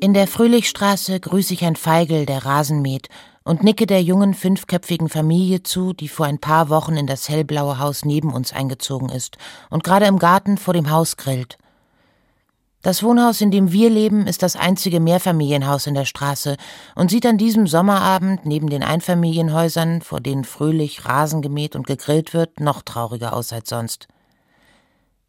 In 0.00 0.12
der 0.12 0.26
Fröhlichstraße 0.26 1.18
grüße 1.20 1.54
ich 1.54 1.64
ein 1.64 1.76
Feigel, 1.76 2.26
der 2.26 2.44
Rasen 2.44 2.82
mäht 2.82 3.08
und 3.44 3.62
nicke 3.62 3.86
der 3.86 4.02
jungen 4.02 4.34
fünfköpfigen 4.34 5.08
Familie 5.08 5.62
zu, 5.62 5.92
die 5.92 6.08
vor 6.08 6.26
ein 6.26 6.38
paar 6.38 6.70
Wochen 6.70 6.96
in 6.96 7.06
das 7.06 7.28
hellblaue 7.28 7.78
Haus 7.78 8.04
neben 8.04 8.32
uns 8.32 8.52
eingezogen 8.52 9.10
ist 9.10 9.36
und 9.70 9.84
gerade 9.84 10.06
im 10.06 10.18
Garten 10.18 10.56
vor 10.56 10.74
dem 10.74 10.90
Haus 10.90 11.16
grillt. 11.16 11.58
Das 12.80 13.02
Wohnhaus, 13.02 13.40
in 13.40 13.50
dem 13.50 13.72
wir 13.72 13.88
leben, 13.88 14.26
ist 14.26 14.42
das 14.42 14.56
einzige 14.56 15.00
Mehrfamilienhaus 15.00 15.86
in 15.86 15.94
der 15.94 16.04
Straße 16.04 16.58
und 16.94 17.10
sieht 17.10 17.24
an 17.24 17.38
diesem 17.38 17.66
Sommerabend 17.66 18.44
neben 18.44 18.68
den 18.68 18.82
Einfamilienhäusern, 18.82 20.02
vor 20.02 20.20
denen 20.20 20.44
fröhlich 20.44 21.06
Rasen 21.06 21.40
gemäht 21.40 21.76
und 21.76 21.86
gegrillt 21.86 22.34
wird, 22.34 22.60
noch 22.60 22.82
trauriger 22.82 23.34
aus 23.34 23.54
als 23.54 23.70
sonst. 23.70 24.06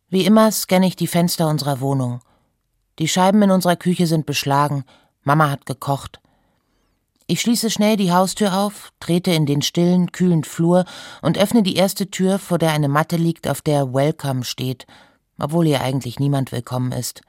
Wie 0.09 0.25
immer 0.25 0.51
scanne 0.51 0.87
ich 0.87 0.97
die 0.97 1.07
Fenster 1.07 1.47
unserer 1.47 1.79
Wohnung. 1.79 2.19
Die 2.99 3.07
Scheiben 3.07 3.41
in 3.41 3.51
unserer 3.51 3.77
Küche 3.77 4.05
sind 4.05 4.25
beschlagen, 4.25 4.83
Mama 5.23 5.49
hat 5.49 5.65
gekocht. 5.65 6.19
Ich 7.27 7.41
schließe 7.41 7.71
schnell 7.71 7.97
die 7.97 8.11
Haustür 8.11 8.55
auf, 8.55 8.91
trete 8.99 9.31
in 9.31 9.47
den 9.47 9.63
stillen, 9.63 10.11
kühlen 10.11 10.43
Flur 10.43 10.85
und 11.23 11.39
öffne 11.39 11.63
die 11.63 11.75
erste 11.75 12.11
Tür, 12.11 12.37
vor 12.37 12.59
der 12.59 12.71
eine 12.71 12.87
Matte 12.87 13.15
liegt, 13.15 13.47
auf 13.47 13.63
der 13.63 13.95
Welcome 13.95 14.43
steht, 14.43 14.85
obwohl 15.39 15.65
hier 15.65 15.81
eigentlich 15.81 16.19
niemand 16.19 16.51
willkommen 16.51 16.91
ist. 16.91 17.21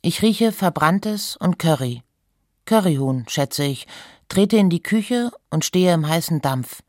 Ich 0.00 0.22
rieche 0.22 0.50
Verbranntes 0.50 1.36
und 1.36 1.58
Curry. 1.58 2.02
Curryhuhn, 2.64 3.26
schätze 3.28 3.64
ich, 3.64 3.86
trete 4.28 4.56
in 4.56 4.70
die 4.70 4.82
Küche 4.82 5.30
und 5.50 5.66
stehe 5.66 5.92
im 5.92 6.08
heißen 6.08 6.40
Dampf. 6.40 6.82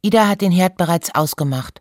Ida 0.00 0.28
hat 0.28 0.42
den 0.42 0.52
Herd 0.52 0.76
bereits 0.76 1.12
ausgemacht. 1.12 1.80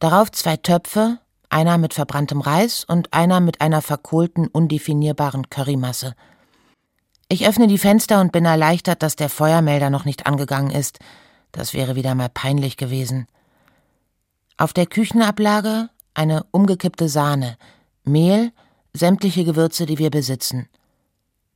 Darauf 0.00 0.32
zwei 0.32 0.56
Töpfe, 0.56 1.20
einer 1.48 1.78
mit 1.78 1.94
verbranntem 1.94 2.40
Reis 2.40 2.84
und 2.84 3.12
einer 3.12 3.38
mit 3.38 3.60
einer 3.60 3.82
verkohlten, 3.82 4.48
undefinierbaren 4.48 5.48
Currymasse. 5.48 6.16
Ich 7.32 7.48
öffne 7.48 7.66
die 7.66 7.78
Fenster 7.78 8.20
und 8.20 8.30
bin 8.30 8.44
erleichtert, 8.44 9.02
dass 9.02 9.16
der 9.16 9.30
Feuermelder 9.30 9.88
noch 9.88 10.04
nicht 10.04 10.26
angegangen 10.26 10.70
ist. 10.70 10.98
Das 11.50 11.72
wäre 11.72 11.94
wieder 11.94 12.14
mal 12.14 12.28
peinlich 12.28 12.76
gewesen. 12.76 13.26
Auf 14.58 14.74
der 14.74 14.84
Küchenablage 14.84 15.88
eine 16.12 16.44
umgekippte 16.50 17.08
Sahne, 17.08 17.56
Mehl, 18.04 18.52
sämtliche 18.92 19.46
Gewürze, 19.46 19.86
die 19.86 19.96
wir 19.96 20.10
besitzen. 20.10 20.68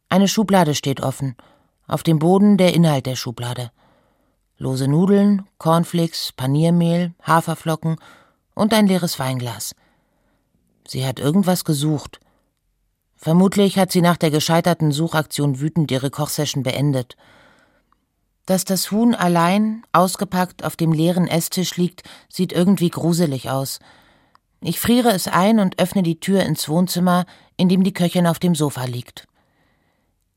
Eine 0.09 0.29
Schublade 0.29 0.75
steht 0.75 1.03
offen, 1.03 1.37
auf 1.87 2.03
dem 2.03 2.21
Boden 2.21 2.57
der 2.57 2.73
Inhalt 2.73 3.05
der 3.05 3.17
Schublade. 3.17 3.71
Lose 4.57 4.89
Nudeln, 4.89 5.47
Cornflakes, 5.59 6.33
Paniermehl, 6.39 7.13
Haferflocken 7.23 7.97
und 8.55 8.73
ein 8.73 8.87
leeres 8.87 9.19
Weinglas. 9.19 9.75
Sie 10.89 11.07
hat 11.07 11.21
irgendwas 11.21 11.67
gesucht. 11.67 12.19
Vermutlich 13.17 13.79
hat 13.79 13.91
sie 13.91 14.03
nach 14.03 14.17
der 14.17 14.31
gescheiterten 14.31 14.93
Suchaktion 14.93 15.61
wütend 15.61 15.91
ihre 15.91 16.11
Kochsession 16.11 16.63
beendet. 16.63 17.17
Dass 18.45 18.65
das 18.65 18.91
Huhn 18.93 19.15
allein, 19.15 19.83
ausgepackt, 19.93 20.65
auf 20.65 20.77
dem 20.77 20.93
leeren 20.93 21.27
Esstisch 21.27 21.77
liegt, 21.77 22.03
sieht 22.29 22.53
irgendwie 22.53 22.91
gruselig 22.91 23.51
aus. 23.51 23.81
Ich 24.61 24.79
friere 24.79 25.11
es 25.11 25.27
ein 25.27 25.59
und 25.59 25.81
öffne 25.81 26.03
die 26.03 26.21
Tür 26.21 26.43
ins 26.43 26.69
Wohnzimmer, 26.69 27.27
in 27.57 27.69
dem 27.69 27.83
die 27.83 27.93
Köchin 27.93 28.27
auf 28.27 28.39
dem 28.39 28.55
Sofa 28.55 28.85
liegt. 28.85 29.27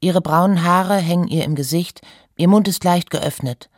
Ihre 0.02 0.22
braunen 0.22 0.64
Haare 0.64 0.98
hängen 0.98 1.28
ihr 1.28 1.44
im 1.44 1.56
Gesicht, 1.56 2.02
ihr 2.38 2.48
Mund 2.48 2.68
ist 2.68 2.84
leicht 2.84 3.10
geöffnet. 3.10 3.70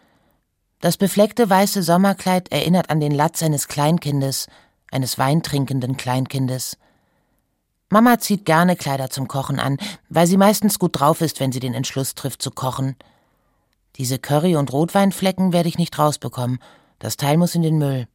Das 0.79 0.97
befleckte 0.97 1.49
weiße 1.49 1.83
Sommerkleid 1.83 2.51
erinnert 2.51 2.89
an 2.89 2.99
den 2.99 3.11
Latz 3.11 3.43
eines 3.43 3.67
Kleinkindes, 3.67 4.47
eines 4.91 5.17
weintrinkenden 5.17 5.97
Kleinkindes. 5.97 6.77
Mama 7.91 8.19
zieht 8.19 8.45
gerne 8.45 8.77
Kleider 8.77 9.09
zum 9.09 9.27
Kochen 9.27 9.59
an, 9.59 9.77
weil 10.07 10.25
sie 10.25 10.37
meistens 10.37 10.79
gut 10.79 10.97
drauf 10.97 11.19
ist, 11.19 11.41
wenn 11.41 11.51
sie 11.51 11.59
den 11.59 11.73
Entschluss 11.73 12.15
trifft 12.15 12.41
zu 12.41 12.49
kochen. 12.49 12.95
Diese 13.97 14.17
Curry- 14.17 14.55
und 14.55 14.71
Rotweinflecken 14.71 15.51
werde 15.51 15.67
ich 15.67 15.77
nicht 15.77 15.99
rausbekommen. 15.99 16.59
Das 16.99 17.17
Teil 17.17 17.37
muss 17.37 17.53
in 17.53 17.63
den 17.63 17.77
Müll. 17.77 18.07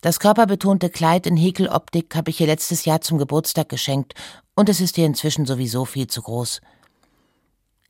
Das 0.00 0.18
körperbetonte 0.18 0.90
Kleid 0.90 1.26
in 1.28 1.36
Häkeloptik 1.36 2.16
habe 2.16 2.30
ich 2.30 2.40
ihr 2.40 2.48
letztes 2.48 2.84
Jahr 2.84 3.00
zum 3.00 3.18
Geburtstag 3.18 3.68
geschenkt 3.68 4.14
und 4.56 4.68
es 4.68 4.80
ist 4.80 4.98
ihr 4.98 5.06
inzwischen 5.06 5.46
sowieso 5.46 5.84
viel 5.84 6.08
zu 6.08 6.22
groß. 6.22 6.60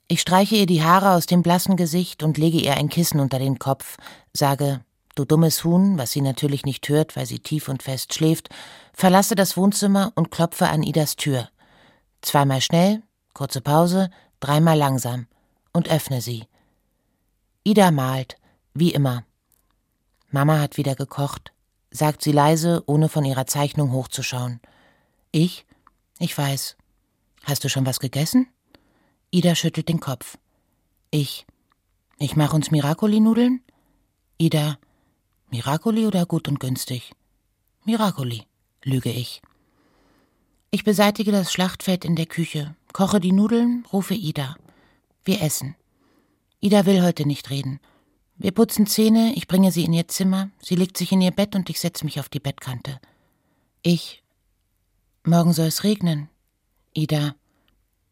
Ich 0.09 0.21
streiche 0.21 0.57
ihr 0.57 0.67
die 0.67 0.85
Haare 0.85 1.13
aus 1.13 1.25
dem 1.25 1.43
blassen 1.43 1.77
Gesicht 1.77 2.23
und 2.23 2.37
lege 2.37 2.59
ihr 2.59 2.75
ein 2.75 2.91
Kissen 2.91 3.21
unter 3.21 3.39
den 3.39 3.59
Kopf, 3.59 3.97
sage, 4.35 4.85
Du 5.17 5.25
dummes 5.25 5.65
Huhn, 5.65 5.97
was 5.97 6.13
sie 6.13 6.21
natürlich 6.21 6.67
nicht 6.67 6.89
hört, 6.91 7.17
weil 7.17 7.25
sie 7.25 7.39
tief 7.39 7.69
und 7.71 7.83
fest 7.83 8.13
schläft, 8.13 8.51
verlasse 8.93 9.35
das 9.35 9.57
Wohnzimmer 9.57 10.13
und 10.15 10.31
klopfe 10.31 10.69
an 10.69 10.83
Idas 10.83 11.17
Tür. 11.17 11.49
Zweimal 12.21 12.61
schnell, 12.61 13.03
kurze 13.33 13.63
Pause, 13.63 14.11
dreimal 14.41 14.77
langsam 14.77 15.27
und 15.73 15.89
öffne 15.89 16.21
sie. 16.21 16.45
Ida 17.65 17.91
malt, 17.91 18.37
wie 18.75 18.93
immer. 18.93 19.25
Mama 20.29 20.61
hat 20.61 20.77
wieder 20.77 20.95
gekocht, 20.95 21.55
sagt 21.91 22.23
sie 22.23 22.33
leise, 22.33 22.83
ohne 22.87 23.09
von 23.09 23.25
ihrer 23.25 23.47
Zeichnung 23.47 23.93
hochzuschauen. 23.93 24.61
Ich? 25.33 25.65
Ich 26.19 26.37
weiß. 26.37 26.77
Hast 27.45 27.65
du 27.65 27.71
schon 27.71 27.87
was 27.87 28.01
gegessen? 28.01 28.49
Ida 29.31 29.55
schüttelt 29.55 29.89
den 29.89 30.01
Kopf. 30.01 30.37
Ich. 31.11 31.47
Ich 32.19 32.37
mach 32.37 32.53
uns 32.53 32.71
Miracoli-Nudeln? 32.71 33.63
Ida. 34.37 34.79
Miracoli 35.51 36.07
oder 36.07 36.27
gut 36.27 36.49
und 36.49 36.61
günstig? 36.61 37.13
Miracoli, 37.85 38.43
lüge 38.83 39.11
ich. 39.11 39.43
Ich 40.71 40.83
beseitige 40.85 41.31
das 41.33 41.53
Schlachtfeld 41.53 42.05
in 42.05 42.17
der 42.17 42.27
Küche, 42.27 42.75
koche 42.93 43.21
die 43.21 43.33
Nudeln, 43.33 43.87
rufe 43.93 44.15
Ida. 44.15 44.57
Wir 45.25 45.41
essen. 45.43 45.77
Ida 46.61 46.85
will 46.87 47.03
heute 47.03 47.27
nicht 47.27 47.51
reden. 47.51 47.81
Wir 48.37 48.51
putzen 48.51 48.87
Zähne, 48.87 49.33
ich 49.35 49.47
bringe 49.47 49.73
sie 49.73 49.85
in 49.85 49.93
ihr 49.93 50.09
Zimmer, 50.09 50.51
sie 50.61 50.75
legt 50.75 50.99
sich 50.99 51.13
in 51.13 51.23
ihr 51.23 51.31
Bett 51.31 51.55
und 51.55 51.71
ich 51.71 51.81
setze 51.81 52.05
mich 52.05 52.21
auf 52.21 52.29
die 52.29 52.41
Bettkante. 52.41 53.01
Ich. 53.83 54.23
Morgen 55.25 55.53
soll 55.53 55.69
es 55.69 55.85
regnen. 55.85 56.29
Ida. 56.93 57.37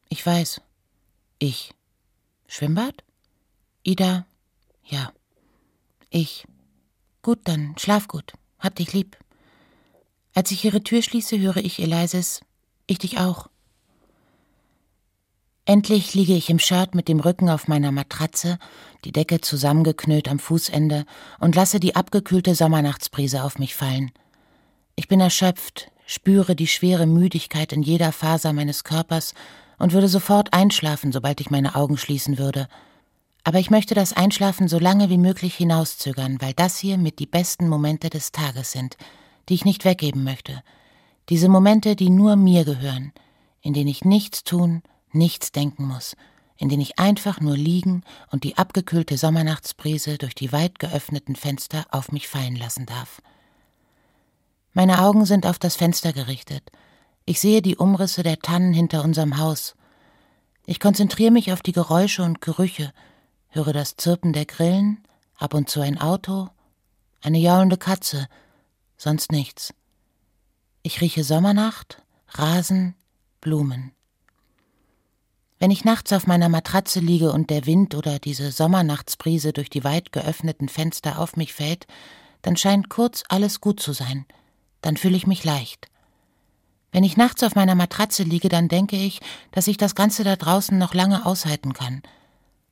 Ich 0.08 0.24
weiß. 0.24 0.60
Ich. 1.38 1.74
Schwimmbad? 2.46 3.02
Ida. 3.82 4.26
Ja. 4.84 5.12
Ich. 6.10 6.46
Gut, 7.24 7.40
dann 7.44 7.74
schlaf 7.78 8.06
gut. 8.06 8.34
Hab 8.58 8.74
dich 8.74 8.92
lieb. 8.92 9.16
Als 10.34 10.50
ich 10.50 10.62
ihre 10.62 10.82
Tür 10.82 11.00
schließe, 11.00 11.38
höre 11.38 11.56
ich 11.56 11.78
ihr 11.78 11.86
leises 11.86 12.42
Ich 12.86 12.98
dich 12.98 13.18
auch. 13.18 13.48
Endlich 15.64 16.12
liege 16.12 16.34
ich 16.34 16.50
im 16.50 16.58
Shirt 16.58 16.94
mit 16.94 17.08
dem 17.08 17.20
Rücken 17.20 17.48
auf 17.48 17.66
meiner 17.66 17.92
Matratze, 17.92 18.58
die 19.06 19.12
Decke 19.12 19.40
zusammengeknüllt 19.40 20.28
am 20.28 20.38
Fußende 20.38 21.06
und 21.40 21.56
lasse 21.56 21.80
die 21.80 21.96
abgekühlte 21.96 22.54
Sommernachtsbrise 22.54 23.42
auf 23.42 23.58
mich 23.58 23.74
fallen. 23.74 24.10
Ich 24.94 25.08
bin 25.08 25.20
erschöpft, 25.20 25.90
spüre 26.04 26.54
die 26.54 26.66
schwere 26.66 27.06
Müdigkeit 27.06 27.72
in 27.72 27.82
jeder 27.82 28.12
Faser 28.12 28.52
meines 28.52 28.84
Körpers 28.84 29.32
und 29.78 29.94
würde 29.94 30.08
sofort 30.08 30.52
einschlafen, 30.52 31.10
sobald 31.10 31.40
ich 31.40 31.48
meine 31.48 31.74
Augen 31.74 31.96
schließen 31.96 32.36
würde. 32.36 32.68
Aber 33.44 33.58
ich 33.58 33.70
möchte 33.70 33.94
das 33.94 34.14
Einschlafen 34.14 34.68
so 34.68 34.78
lange 34.78 35.10
wie 35.10 35.18
möglich 35.18 35.54
hinauszögern, 35.54 36.40
weil 36.40 36.54
das 36.54 36.78
hier 36.78 36.96
mit 36.96 37.18
die 37.18 37.26
besten 37.26 37.68
Momente 37.68 38.08
des 38.08 38.32
Tages 38.32 38.72
sind, 38.72 38.96
die 39.48 39.54
ich 39.54 39.66
nicht 39.66 39.84
weggeben 39.84 40.24
möchte. 40.24 40.62
Diese 41.28 41.50
Momente, 41.50 41.94
die 41.94 42.08
nur 42.08 42.36
mir 42.36 42.64
gehören, 42.64 43.12
in 43.60 43.74
denen 43.74 43.88
ich 43.88 44.04
nichts 44.04 44.44
tun, 44.44 44.82
nichts 45.12 45.52
denken 45.52 45.86
muss, 45.86 46.16
in 46.56 46.70
denen 46.70 46.82
ich 46.82 46.98
einfach 46.98 47.40
nur 47.40 47.56
liegen 47.56 48.02
und 48.30 48.44
die 48.44 48.56
abgekühlte 48.56 49.18
Sommernachtsbrise 49.18 50.16
durch 50.16 50.34
die 50.34 50.52
weit 50.52 50.78
geöffneten 50.78 51.36
Fenster 51.36 51.84
auf 51.90 52.12
mich 52.12 52.28
fallen 52.28 52.56
lassen 52.56 52.86
darf. 52.86 53.20
Meine 54.72 55.02
Augen 55.02 55.26
sind 55.26 55.46
auf 55.46 55.58
das 55.58 55.76
Fenster 55.76 56.12
gerichtet. 56.12 56.70
Ich 57.26 57.40
sehe 57.40 57.62
die 57.62 57.76
Umrisse 57.76 58.22
der 58.22 58.38
Tannen 58.38 58.72
hinter 58.72 59.04
unserem 59.04 59.38
Haus. 59.38 59.76
Ich 60.66 60.80
konzentriere 60.80 61.30
mich 61.30 61.52
auf 61.52 61.62
die 61.62 61.72
Geräusche 61.72 62.22
und 62.22 62.40
Gerüche, 62.40 62.92
höre 63.54 63.72
das 63.72 63.96
Zirpen 63.96 64.32
der 64.32 64.46
Grillen, 64.46 65.04
ab 65.36 65.54
und 65.54 65.68
zu 65.68 65.80
ein 65.80 66.00
Auto, 66.00 66.48
eine 67.22 67.38
jaulende 67.38 67.76
Katze, 67.76 68.28
sonst 68.96 69.32
nichts. 69.32 69.72
Ich 70.82 71.00
rieche 71.00 71.24
Sommernacht, 71.24 72.02
Rasen, 72.28 72.94
Blumen. 73.40 73.92
Wenn 75.58 75.70
ich 75.70 75.84
nachts 75.84 76.12
auf 76.12 76.26
meiner 76.26 76.48
Matratze 76.48 77.00
liege 77.00 77.32
und 77.32 77.48
der 77.48 77.64
Wind 77.64 77.94
oder 77.94 78.18
diese 78.18 78.50
Sommernachtsbrise 78.50 79.52
durch 79.52 79.70
die 79.70 79.84
weit 79.84 80.12
geöffneten 80.12 80.68
Fenster 80.68 81.18
auf 81.18 81.36
mich 81.36 81.54
fällt, 81.54 81.86
dann 82.42 82.56
scheint 82.56 82.90
kurz 82.90 83.24
alles 83.28 83.60
gut 83.60 83.80
zu 83.80 83.92
sein. 83.92 84.26
Dann 84.82 84.96
fühle 84.96 85.16
ich 85.16 85.26
mich 85.26 85.44
leicht. 85.44 85.88
Wenn 86.92 87.04
ich 87.04 87.16
nachts 87.16 87.42
auf 87.42 87.54
meiner 87.54 87.74
Matratze 87.74 88.24
liege, 88.24 88.48
dann 88.48 88.68
denke 88.68 88.96
ich, 88.96 89.20
dass 89.52 89.66
ich 89.66 89.76
das 89.76 89.94
Ganze 89.94 90.22
da 90.22 90.36
draußen 90.36 90.76
noch 90.76 90.92
lange 90.92 91.24
aushalten 91.24 91.72
kann. 91.72 92.02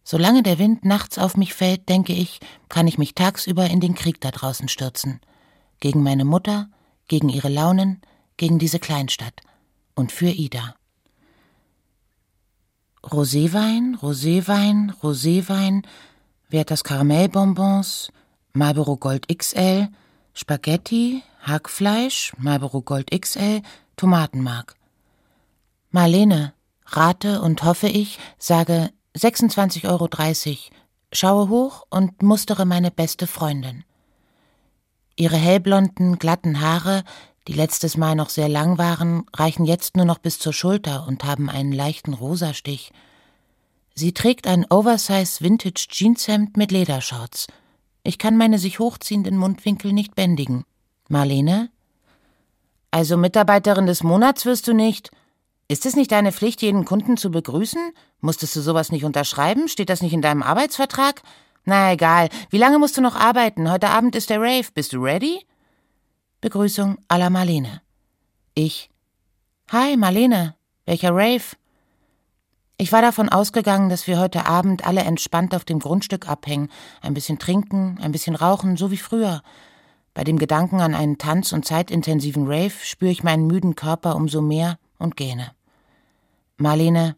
Solange 0.04 0.42
der 0.42 0.58
Wind 0.58 0.84
nachts 0.84 1.18
auf 1.18 1.36
mich 1.36 1.54
fällt, 1.54 1.88
denke 1.88 2.12
ich, 2.12 2.40
kann 2.68 2.86
ich 2.86 2.98
mich 2.98 3.14
tagsüber 3.14 3.66
in 3.70 3.80
den 3.80 3.94
Krieg 3.94 4.20
da 4.20 4.30
draußen 4.30 4.68
stürzen. 4.68 5.20
Gegen 5.80 6.02
meine 6.02 6.24
Mutter, 6.24 6.68
gegen 7.08 7.28
ihre 7.28 7.48
Launen, 7.48 8.00
gegen 8.36 8.58
diese 8.58 8.78
Kleinstadt. 8.78 9.40
Und 9.94 10.10
für 10.10 10.30
Ida. 10.30 10.74
Roséwein, 13.04 13.96
Roséwein, 14.00 14.92
Roséwein, 15.02 15.82
Werthers 16.48 16.84
Karamellbonbons, 16.84 18.12
Marlboro 18.52 18.96
Gold 18.96 19.26
XL, 19.28 19.88
Spaghetti, 20.34 21.22
Hackfleisch, 21.42 22.32
Marlboro 22.38 22.82
Gold 22.82 23.10
XL, 23.10 23.62
Tomatenmark. 23.96 24.76
Marlene, 25.90 26.54
rate 26.86 27.42
und 27.42 27.64
hoffe 27.64 27.88
ich, 27.88 28.18
sage 28.38 28.90
26,30 29.16 29.88
Euro, 29.88 30.08
schaue 31.12 31.48
hoch 31.48 31.86
und 31.90 32.22
mustere 32.22 32.64
meine 32.64 32.90
beste 32.90 33.26
Freundin. 33.26 33.84
Ihre 35.16 35.36
hellblonden, 35.36 36.18
glatten 36.18 36.60
Haare 36.60 37.04
die 37.48 37.54
letztes 37.54 37.96
Mal 37.96 38.14
noch 38.14 38.30
sehr 38.30 38.48
lang 38.48 38.78
waren, 38.78 39.24
reichen 39.34 39.64
jetzt 39.64 39.96
nur 39.96 40.06
noch 40.06 40.18
bis 40.18 40.38
zur 40.38 40.52
Schulter 40.52 41.06
und 41.08 41.24
haben 41.24 41.50
einen 41.50 41.72
leichten 41.72 42.14
Rosastich. 42.14 42.92
Sie 43.94 44.12
trägt 44.12 44.46
ein 44.46 44.64
Oversize 44.70 45.42
Vintage 45.42 45.88
Jeanshemd 45.88 46.56
mit 46.56 46.70
Ledershorts. 46.70 47.48
Ich 48.04 48.18
kann 48.18 48.36
meine 48.36 48.58
sich 48.58 48.78
hochziehenden 48.78 49.36
Mundwinkel 49.36 49.92
nicht 49.92 50.14
bändigen. 50.14 50.64
Marlene? 51.08 51.70
Also 52.90 53.16
Mitarbeiterin 53.16 53.86
des 53.86 54.02
Monats 54.02 54.46
wirst 54.46 54.68
du 54.68 54.72
nicht. 54.72 55.10
Ist 55.72 55.86
es 55.86 55.96
nicht 55.96 56.12
deine 56.12 56.32
Pflicht, 56.32 56.60
jeden 56.60 56.84
Kunden 56.84 57.16
zu 57.16 57.30
begrüßen? 57.30 57.94
Musstest 58.20 58.54
du 58.54 58.60
sowas 58.60 58.92
nicht 58.92 59.06
unterschreiben? 59.06 59.68
Steht 59.68 59.88
das 59.88 60.02
nicht 60.02 60.12
in 60.12 60.20
deinem 60.20 60.42
Arbeitsvertrag? 60.42 61.22
Na 61.64 61.94
egal. 61.94 62.28
Wie 62.50 62.58
lange 62.58 62.78
musst 62.78 62.98
du 62.98 63.00
noch 63.00 63.16
arbeiten? 63.16 63.70
Heute 63.70 63.88
Abend 63.88 64.14
ist 64.14 64.28
der 64.28 64.38
Rave. 64.38 64.66
Bist 64.74 64.92
du 64.92 65.02
ready? 65.02 65.46
Begrüßung 66.42 66.98
à 67.08 67.16
la 67.16 67.30
Marlene. 67.30 67.80
Ich. 68.52 68.90
Hi, 69.70 69.96
Marlene. 69.96 70.56
Welcher 70.84 71.12
Rave? 71.14 71.56
Ich 72.76 72.92
war 72.92 73.00
davon 73.00 73.30
ausgegangen, 73.30 73.88
dass 73.88 74.06
wir 74.06 74.20
heute 74.20 74.44
Abend 74.44 74.86
alle 74.86 75.00
entspannt 75.00 75.54
auf 75.54 75.64
dem 75.64 75.78
Grundstück 75.78 76.28
abhängen, 76.28 76.68
ein 77.00 77.14
bisschen 77.14 77.38
trinken, 77.38 77.98
ein 78.02 78.12
bisschen 78.12 78.34
rauchen, 78.34 78.76
so 78.76 78.90
wie 78.90 78.98
früher. 78.98 79.40
Bei 80.12 80.22
dem 80.22 80.38
Gedanken 80.38 80.82
an 80.82 80.94
einen 80.94 81.16
tanz- 81.16 81.54
und 81.54 81.64
zeitintensiven 81.64 82.44
Rave 82.46 82.74
spüre 82.82 83.10
ich 83.10 83.24
meinen 83.24 83.46
müden 83.46 83.74
Körper 83.74 84.16
umso 84.16 84.42
mehr 84.42 84.78
und 84.98 85.16
gähne. 85.16 85.52
Marlene, 86.56 87.16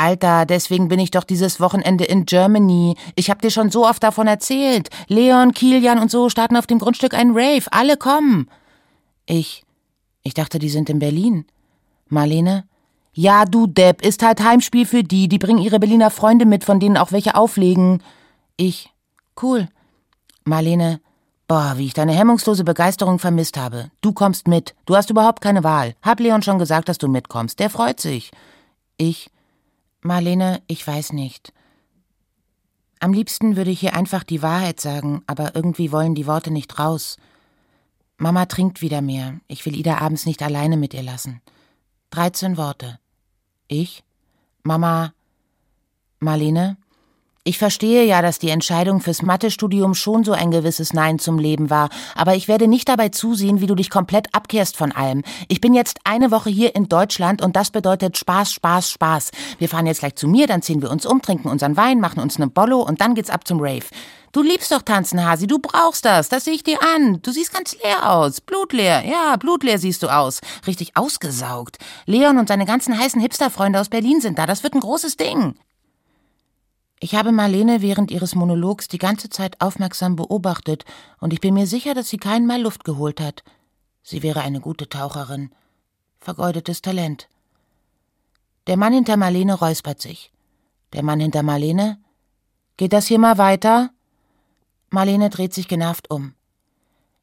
Alter, 0.00 0.46
deswegen 0.46 0.88
bin 0.88 0.98
ich 0.98 1.10
doch 1.10 1.24
dieses 1.24 1.60
Wochenende 1.60 2.04
in 2.04 2.24
Germany. 2.24 2.96
Ich 3.16 3.28
hab 3.28 3.42
dir 3.42 3.50
schon 3.50 3.70
so 3.70 3.86
oft 3.86 4.02
davon 4.02 4.26
erzählt. 4.26 4.88
Leon, 5.08 5.52
Kilian 5.52 5.98
und 5.98 6.10
so 6.10 6.30
starten 6.30 6.56
auf 6.56 6.66
dem 6.66 6.78
Grundstück 6.78 7.12
einen 7.12 7.32
Rave. 7.36 7.66
Alle 7.70 7.98
kommen. 7.98 8.48
Ich. 9.26 9.62
Ich 10.22 10.32
dachte, 10.32 10.58
die 10.58 10.70
sind 10.70 10.88
in 10.88 11.00
Berlin. 11.00 11.44
Marlene. 12.08 12.64
Ja, 13.12 13.44
du 13.44 13.66
Depp, 13.66 14.00
ist 14.00 14.22
halt 14.22 14.42
Heimspiel 14.42 14.86
für 14.86 15.02
die. 15.02 15.28
Die 15.28 15.38
bringen 15.38 15.58
ihre 15.58 15.78
Berliner 15.78 16.10
Freunde 16.10 16.46
mit, 16.46 16.64
von 16.64 16.80
denen 16.80 16.96
auch 16.96 17.12
welche 17.12 17.34
auflegen. 17.34 18.02
Ich. 18.56 18.88
Cool. 19.40 19.68
Marlene. 20.44 21.00
Boah, 21.46 21.74
wie 21.76 21.86
ich 21.86 21.94
deine 21.94 22.12
hemmungslose 22.12 22.64
Begeisterung 22.64 23.18
vermisst 23.18 23.58
habe. 23.58 23.90
Du 24.00 24.12
kommst 24.12 24.48
mit. 24.48 24.74
Du 24.86 24.96
hast 24.96 25.10
überhaupt 25.10 25.42
keine 25.42 25.62
Wahl. 25.62 25.94
Hab 26.00 26.20
Leon 26.20 26.42
schon 26.42 26.58
gesagt, 26.58 26.88
dass 26.88 26.96
du 26.96 27.08
mitkommst. 27.08 27.58
Der 27.58 27.68
freut 27.68 28.00
sich. 28.00 28.30
Ich. 29.00 29.30
Marlene, 30.02 30.60
ich 30.66 30.86
weiß 30.86 31.14
nicht. 31.14 31.54
Am 32.98 33.14
liebsten 33.14 33.56
würde 33.56 33.70
ich 33.70 33.80
hier 33.80 33.94
einfach 33.94 34.24
die 34.24 34.42
Wahrheit 34.42 34.78
sagen, 34.78 35.22
aber 35.26 35.56
irgendwie 35.56 35.90
wollen 35.90 36.14
die 36.14 36.26
Worte 36.26 36.50
nicht 36.50 36.78
raus. 36.78 37.16
Mama 38.18 38.44
trinkt 38.44 38.82
wieder 38.82 39.00
mehr. 39.00 39.40
Ich 39.48 39.64
will 39.64 39.74
Ida 39.74 39.96
abends 39.96 40.26
nicht 40.26 40.42
alleine 40.42 40.76
mit 40.76 40.92
ihr 40.92 41.02
lassen. 41.02 41.40
13 42.10 42.58
Worte. 42.58 42.98
Ich? 43.68 44.04
Mama? 44.64 45.14
Marlene? 46.18 46.76
Ich 47.42 47.56
verstehe 47.56 48.04
ja, 48.04 48.20
dass 48.20 48.38
die 48.38 48.50
Entscheidung 48.50 49.00
fürs 49.00 49.22
Mathestudium 49.22 49.94
schon 49.94 50.24
so 50.24 50.32
ein 50.32 50.50
gewisses 50.50 50.92
Nein 50.92 51.18
zum 51.18 51.38
Leben 51.38 51.70
war, 51.70 51.88
aber 52.14 52.34
ich 52.34 52.48
werde 52.48 52.68
nicht 52.68 52.86
dabei 52.86 53.08
zusehen, 53.08 53.62
wie 53.62 53.66
du 53.66 53.74
dich 53.74 53.88
komplett 53.88 54.34
abkehrst 54.34 54.76
von 54.76 54.92
allem. 54.92 55.22
Ich 55.48 55.62
bin 55.62 55.72
jetzt 55.72 56.00
eine 56.04 56.30
Woche 56.30 56.50
hier 56.50 56.74
in 56.74 56.90
Deutschland 56.90 57.40
und 57.40 57.56
das 57.56 57.70
bedeutet 57.70 58.18
Spaß, 58.18 58.52
Spaß, 58.52 58.90
Spaß. 58.90 59.30
Wir 59.58 59.70
fahren 59.70 59.86
jetzt 59.86 60.00
gleich 60.00 60.16
zu 60.16 60.28
mir, 60.28 60.46
dann 60.46 60.60
ziehen 60.60 60.82
wir 60.82 60.90
uns 60.90 61.06
um, 61.06 61.22
trinken 61.22 61.48
unseren 61.48 61.78
Wein, 61.78 61.98
machen 61.98 62.20
uns 62.20 62.38
ne 62.38 62.46
Bollo 62.46 62.82
und 62.82 63.00
dann 63.00 63.14
geht's 63.14 63.30
ab 63.30 63.48
zum 63.48 63.58
Rave. 63.58 63.86
Du 64.32 64.42
liebst 64.42 64.70
doch 64.70 64.82
tanzen, 64.82 65.26
Hasi, 65.26 65.46
du 65.46 65.60
brauchst 65.60 66.04
das, 66.04 66.28
das 66.28 66.44
sehe 66.44 66.52
ich 66.52 66.62
dir 66.62 66.78
an. 66.94 67.22
Du 67.22 67.30
siehst 67.30 67.54
ganz 67.54 67.74
leer 67.82 68.10
aus, 68.12 68.42
blutleer, 68.42 69.02
ja, 69.02 69.36
blutleer 69.36 69.78
siehst 69.78 70.02
du 70.02 70.08
aus. 70.08 70.40
Richtig 70.66 70.94
ausgesaugt. 70.94 71.78
Leon 72.04 72.36
und 72.36 72.48
seine 72.48 72.66
ganzen 72.66 72.98
heißen 72.98 73.20
Hipsterfreunde 73.20 73.80
aus 73.80 73.88
Berlin 73.88 74.20
sind 74.20 74.38
da, 74.38 74.44
das 74.44 74.62
wird 74.62 74.74
ein 74.74 74.80
großes 74.80 75.16
Ding. 75.16 75.54
Ich 77.02 77.14
habe 77.14 77.32
Marlene 77.32 77.80
während 77.80 78.10
ihres 78.10 78.34
Monologs 78.34 78.86
die 78.86 78.98
ganze 78.98 79.30
Zeit 79.30 79.58
aufmerksam 79.62 80.16
beobachtet, 80.16 80.84
und 81.18 81.32
ich 81.32 81.40
bin 81.40 81.54
mir 81.54 81.66
sicher, 81.66 81.94
dass 81.94 82.10
sie 82.10 82.18
keinen 82.18 82.46
Mal 82.46 82.60
Luft 82.60 82.84
geholt 82.84 83.22
hat. 83.22 83.42
Sie 84.02 84.22
wäre 84.22 84.42
eine 84.42 84.60
gute 84.60 84.86
Taucherin. 84.86 85.50
Vergeudetes 86.20 86.82
Talent. 86.82 87.28
Der 88.66 88.76
Mann 88.76 88.92
hinter 88.92 89.16
Marlene 89.16 89.54
räuspert 89.54 90.02
sich. 90.02 90.30
Der 90.92 91.02
Mann 91.02 91.20
hinter 91.20 91.42
Marlene? 91.42 91.98
Geht 92.76 92.92
das 92.92 93.06
hier 93.06 93.18
mal 93.18 93.38
weiter? 93.38 93.90
Marlene 94.90 95.30
dreht 95.30 95.54
sich 95.54 95.68
genervt 95.68 96.10
um. 96.10 96.34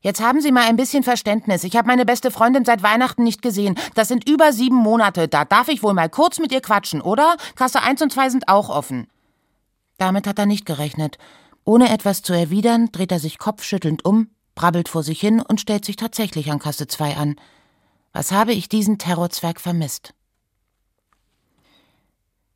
Jetzt 0.01 0.21
haben 0.21 0.41
Sie 0.41 0.51
mal 0.51 0.65
ein 0.67 0.77
bisschen 0.77 1.03
Verständnis. 1.03 1.63
Ich 1.63 1.75
habe 1.75 1.87
meine 1.87 2.05
beste 2.05 2.31
Freundin 2.31 2.65
seit 2.65 2.81
Weihnachten 2.81 3.23
nicht 3.23 3.43
gesehen. 3.43 3.75
Das 3.93 4.07
sind 4.07 4.27
über 4.27 4.53
sieben 4.53 4.77
Monate. 4.77 5.27
Da 5.27 5.45
darf 5.45 5.67
ich 5.67 5.83
wohl 5.83 5.93
mal 5.93 6.09
kurz 6.09 6.39
mit 6.39 6.51
ihr 6.51 6.61
quatschen, 6.61 7.01
oder? 7.01 7.35
Kasse 7.55 7.81
1 7.81 8.01
und 8.01 8.11
2 8.11 8.29
sind 8.29 8.47
auch 8.47 8.69
offen. 8.69 9.07
Damit 9.97 10.27
hat 10.27 10.39
er 10.39 10.45
nicht 10.45 10.65
gerechnet. 10.65 11.17
Ohne 11.63 11.89
etwas 11.89 12.21
zu 12.21 12.33
erwidern, 12.33 12.91
dreht 12.91 13.11
er 13.11 13.19
sich 13.19 13.39
kopfschüttelnd 13.39 14.05
um, 14.05 14.29
brabbelt 14.55 14.89
vor 14.89 15.03
sich 15.03 15.19
hin 15.19 15.41
und 15.41 15.59
stellt 15.59 15.85
sich 15.85 15.95
tatsächlich 15.95 16.51
an 16.51 16.59
Kasse 16.59 16.87
2 16.87 17.17
an. 17.17 17.35
Was 18.13 18.31
habe 18.31 18.53
ich 18.53 18.69
diesen 18.69 18.97
Terrorzwerg 18.97 19.59
vermisst? 19.59 20.13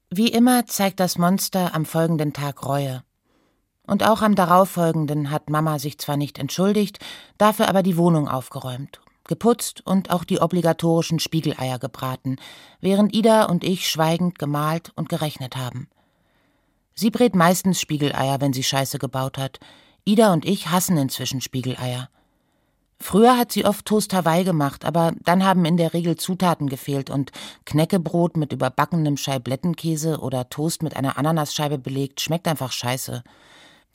Wie 0.10 0.28
immer 0.28 0.66
zeigt 0.66 1.00
das 1.00 1.18
Monster 1.18 1.74
am 1.74 1.86
folgenden 1.86 2.34
Tag 2.34 2.66
Reue. 2.66 3.04
Und 3.86 4.04
auch 4.04 4.22
am 4.22 4.36
darauffolgenden 4.36 5.32
hat 5.32 5.50
Mama 5.50 5.80
sich 5.80 5.98
zwar 6.00 6.18
nicht 6.18 6.38
entschuldigt, 6.38 7.00
dafür 7.38 7.70
aber 7.70 7.84
die 7.84 7.98
Wohnung 7.98 8.28
aufgeräumt. 8.28 9.02
geputzt 9.28 9.86
und 9.86 10.10
auch 10.10 10.26
die 10.26 10.42
obligatorischen 10.42 11.20
Spiegeleier 11.20 11.80
gebraten, 11.80 12.36
während 12.82 13.16
Ida 13.16 13.46
und 13.46 13.64
ich 13.64 13.88
schweigend 13.88 14.40
gemalt 14.40 14.92
und 14.96 15.08
gerechnet 15.08 15.56
haben. 15.56 15.88
Sie 16.94 17.10
brät 17.10 17.36
meistens 17.36 17.80
Spiegeleier, 17.80 18.42
wenn 18.42 18.54
sie 18.54 18.64
Scheiße 18.64 19.00
gebaut 19.00 19.38
hat. 19.38 19.60
Ida 20.04 20.34
und 20.34 20.46
ich 20.46 20.70
hassen 20.70 20.98
inzwischen 20.98 21.42
Spiegeleier. 21.42 22.10
Früher 23.00 23.36
hat 23.36 23.52
sie 23.52 23.66
oft 23.66 23.86
Toast 23.86 24.14
Hawaii 24.14 24.44
gemacht, 24.44 24.86
aber 24.86 25.14
dann 25.24 25.44
haben 25.44 25.66
in 25.66 25.76
der 25.76 25.94
Regel 25.94 26.18
Zutaten 26.18 26.70
gefehlt 26.70 27.10
und 27.10 27.32
Knäckebrot 27.66 28.38
mit 28.38 28.54
überbackenem 28.54 29.18
Scheiblettenkäse 29.18 30.20
oder 30.20 30.50
Toast 30.50 30.84
mit 30.84 30.96
einer 30.96 31.18
Ananasscheibe 31.18 31.80
belegt 31.80 32.22
schmeckt 32.22 32.48
einfach 32.48 32.72
scheiße. 32.72 33.24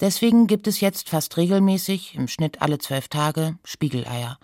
Deswegen 0.00 0.48
gibt 0.48 0.66
es 0.66 0.80
jetzt 0.80 1.08
fast 1.08 1.36
regelmäßig, 1.36 2.16
im 2.16 2.26
Schnitt 2.26 2.60
alle 2.60 2.78
zwölf 2.78 3.08
Tage, 3.08 3.56
Spiegeleier. 3.64 4.38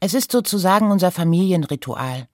Es 0.00 0.12
ist 0.14 0.30
sozusagen 0.30 0.90
unser 0.90 1.10
Familienritual. 1.10 2.28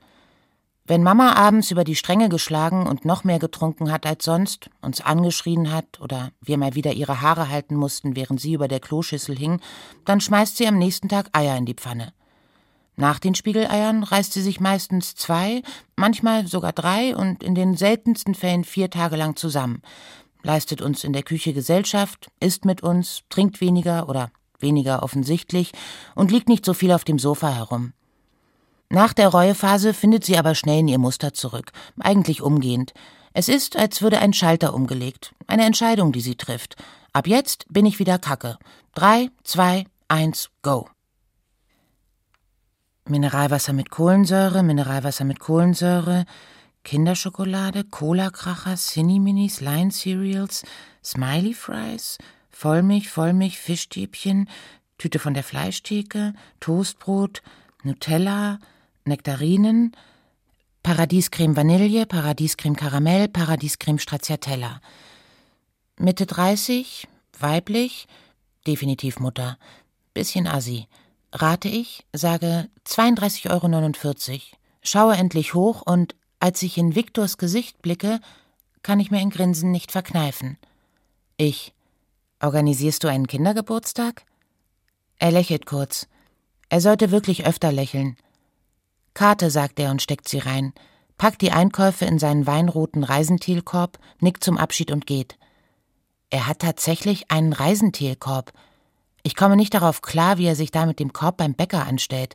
Wenn 0.86 1.02
Mama 1.02 1.32
abends 1.32 1.70
über 1.70 1.82
die 1.82 1.94
Stränge 1.94 2.28
geschlagen 2.28 2.86
und 2.86 3.06
noch 3.06 3.24
mehr 3.24 3.38
getrunken 3.38 3.90
hat 3.90 4.04
als 4.04 4.22
sonst, 4.22 4.68
uns 4.82 5.00
angeschrien 5.00 5.72
hat 5.72 5.98
oder 6.02 6.30
wir 6.42 6.58
mal 6.58 6.74
wieder 6.74 6.92
ihre 6.92 7.22
Haare 7.22 7.48
halten 7.48 7.74
mussten, 7.74 8.16
während 8.16 8.38
sie 8.38 8.52
über 8.52 8.68
der 8.68 8.80
Kloschüssel 8.80 9.34
hing, 9.34 9.60
dann 10.04 10.20
schmeißt 10.20 10.58
sie 10.58 10.68
am 10.68 10.76
nächsten 10.76 11.08
Tag 11.08 11.30
Eier 11.32 11.56
in 11.56 11.64
die 11.64 11.72
Pfanne. 11.72 12.12
Nach 12.96 13.18
den 13.18 13.34
Spiegeleiern 13.34 14.02
reißt 14.02 14.34
sie 14.34 14.42
sich 14.42 14.60
meistens 14.60 15.14
zwei, 15.14 15.62
manchmal 15.96 16.46
sogar 16.46 16.74
drei 16.74 17.16
und 17.16 17.42
in 17.42 17.54
den 17.54 17.78
seltensten 17.78 18.34
Fällen 18.34 18.64
vier 18.64 18.90
Tage 18.90 19.16
lang 19.16 19.36
zusammen, 19.36 19.80
leistet 20.42 20.82
uns 20.82 21.02
in 21.02 21.14
der 21.14 21.22
Küche 21.22 21.54
Gesellschaft, 21.54 22.28
isst 22.40 22.66
mit 22.66 22.82
uns, 22.82 23.22
trinkt 23.30 23.62
weniger 23.62 24.06
oder 24.10 24.30
weniger 24.58 25.02
offensichtlich 25.02 25.72
und 26.14 26.30
liegt 26.30 26.50
nicht 26.50 26.66
so 26.66 26.74
viel 26.74 26.92
auf 26.92 27.04
dem 27.04 27.18
Sofa 27.18 27.48
herum. 27.48 27.94
Nach 28.88 29.12
der 29.12 29.28
Reuephase 29.28 29.94
findet 29.94 30.24
sie 30.24 30.38
aber 30.38 30.54
schnell 30.54 30.80
in 30.80 30.88
ihr 30.88 30.98
Muster 30.98 31.32
zurück, 31.32 31.72
eigentlich 31.98 32.42
umgehend. 32.42 32.92
Es 33.32 33.48
ist, 33.48 33.76
als 33.76 34.02
würde 34.02 34.20
ein 34.20 34.32
Schalter 34.32 34.74
umgelegt, 34.74 35.34
eine 35.46 35.64
Entscheidung, 35.64 36.12
die 36.12 36.20
sie 36.20 36.36
trifft. 36.36 36.76
Ab 37.12 37.26
jetzt 37.26 37.66
bin 37.68 37.86
ich 37.86 37.98
wieder 37.98 38.18
Kacke. 38.18 38.58
Drei, 38.94 39.30
zwei, 39.42 39.86
eins, 40.08 40.50
go. 40.62 40.88
Mineralwasser 43.06 43.72
mit 43.72 43.90
Kohlensäure, 43.90 44.62
Mineralwasser 44.62 45.24
mit 45.24 45.40
Kohlensäure, 45.40 46.24
Kinderschokolade, 46.84 47.84
Cola-Kracher, 47.84 48.76
Cinni-Minis, 48.76 49.60
Line-Cereals, 49.60 50.64
Smiley-Fries, 51.04 52.18
Vollmilch, 52.50 53.08
Vollmilch, 53.08 53.58
Fischstäbchen, 53.58 54.48
Tüte 54.96 55.18
von 55.18 55.34
der 55.34 55.42
Fleischtheke, 55.42 56.34
Toastbrot, 56.60 57.42
Nutella, 57.82 58.58
Nektarinen, 59.04 59.92
Paradiescreme 60.82 61.56
Vanille, 61.56 62.06
Paradiescreme 62.06 62.74
Karamell, 62.74 63.28
Paradiescreme 63.28 63.98
Stracciatella. 63.98 64.80
Mitte 65.98 66.26
30, 66.26 67.06
weiblich, 67.38 68.06
definitiv 68.66 69.20
Mutter. 69.20 69.58
Bisschen 70.14 70.46
assi. 70.46 70.88
Rate 71.32 71.68
ich, 71.68 72.04
sage 72.12 72.68
32,49 72.86 73.50
Euro. 73.50 74.42
Schaue 74.82 75.16
endlich 75.16 75.54
hoch 75.54 75.82
und 75.82 76.14
als 76.40 76.62
ich 76.62 76.78
in 76.78 76.94
Viktors 76.94 77.38
Gesicht 77.38 77.82
blicke, 77.82 78.20
kann 78.82 79.00
ich 79.00 79.10
mir 79.10 79.18
ein 79.18 79.30
Grinsen 79.30 79.70
nicht 79.70 79.92
verkneifen. 79.92 80.58
Ich. 81.36 81.72
Organisierst 82.40 83.02
du 83.04 83.08
einen 83.08 83.26
Kindergeburtstag? 83.26 84.24
Er 85.18 85.30
lächelt 85.30 85.66
kurz. 85.66 86.06
Er 86.68 86.80
sollte 86.80 87.10
wirklich 87.10 87.46
öfter 87.46 87.72
lächeln. 87.72 88.16
Karte, 89.14 89.50
sagt 89.50 89.78
er 89.80 89.90
und 89.90 90.02
steckt 90.02 90.28
sie 90.28 90.38
rein, 90.38 90.72
packt 91.16 91.40
die 91.40 91.52
Einkäufe 91.52 92.04
in 92.04 92.18
seinen 92.18 92.46
weinroten 92.46 93.04
Reisentilkorb, 93.04 93.98
nickt 94.20 94.44
zum 94.44 94.58
Abschied 94.58 94.90
und 94.90 95.06
geht. 95.06 95.38
Er 96.30 96.46
hat 96.46 96.58
tatsächlich 96.58 97.30
einen 97.30 97.52
Reisentilkorb. 97.52 98.52
Ich 99.22 99.36
komme 99.36 99.56
nicht 99.56 99.72
darauf 99.72 100.02
klar, 100.02 100.38
wie 100.38 100.46
er 100.46 100.56
sich 100.56 100.70
da 100.70 100.84
mit 100.84 100.98
dem 100.98 101.12
Korb 101.12 101.36
beim 101.36 101.54
Bäcker 101.54 101.86
anstellt, 101.86 102.34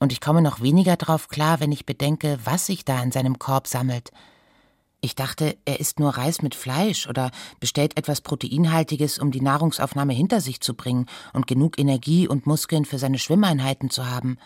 und 0.00 0.12
ich 0.12 0.20
komme 0.20 0.42
noch 0.42 0.60
weniger 0.60 0.96
darauf 0.96 1.28
klar, 1.28 1.58
wenn 1.58 1.72
ich 1.72 1.84
bedenke, 1.84 2.38
was 2.44 2.66
sich 2.66 2.84
da 2.84 3.02
in 3.02 3.10
seinem 3.10 3.40
Korb 3.40 3.66
sammelt. 3.66 4.12
Ich 5.00 5.14
dachte, 5.14 5.56
er 5.64 5.80
isst 5.80 6.00
nur 6.00 6.10
Reis 6.10 6.42
mit 6.42 6.54
Fleisch 6.54 7.08
oder 7.08 7.30
bestellt 7.60 7.96
etwas 7.96 8.20
Proteinhaltiges, 8.20 9.18
um 9.18 9.30
die 9.30 9.40
Nahrungsaufnahme 9.40 10.12
hinter 10.12 10.40
sich 10.40 10.60
zu 10.60 10.74
bringen 10.74 11.06
und 11.32 11.46
genug 11.46 11.78
Energie 11.78 12.28
und 12.28 12.46
Muskeln 12.46 12.84
für 12.84 12.98
seine 12.98 13.18
Schwimmeinheiten 13.18 13.90
zu 13.90 14.10
haben. 14.10 14.38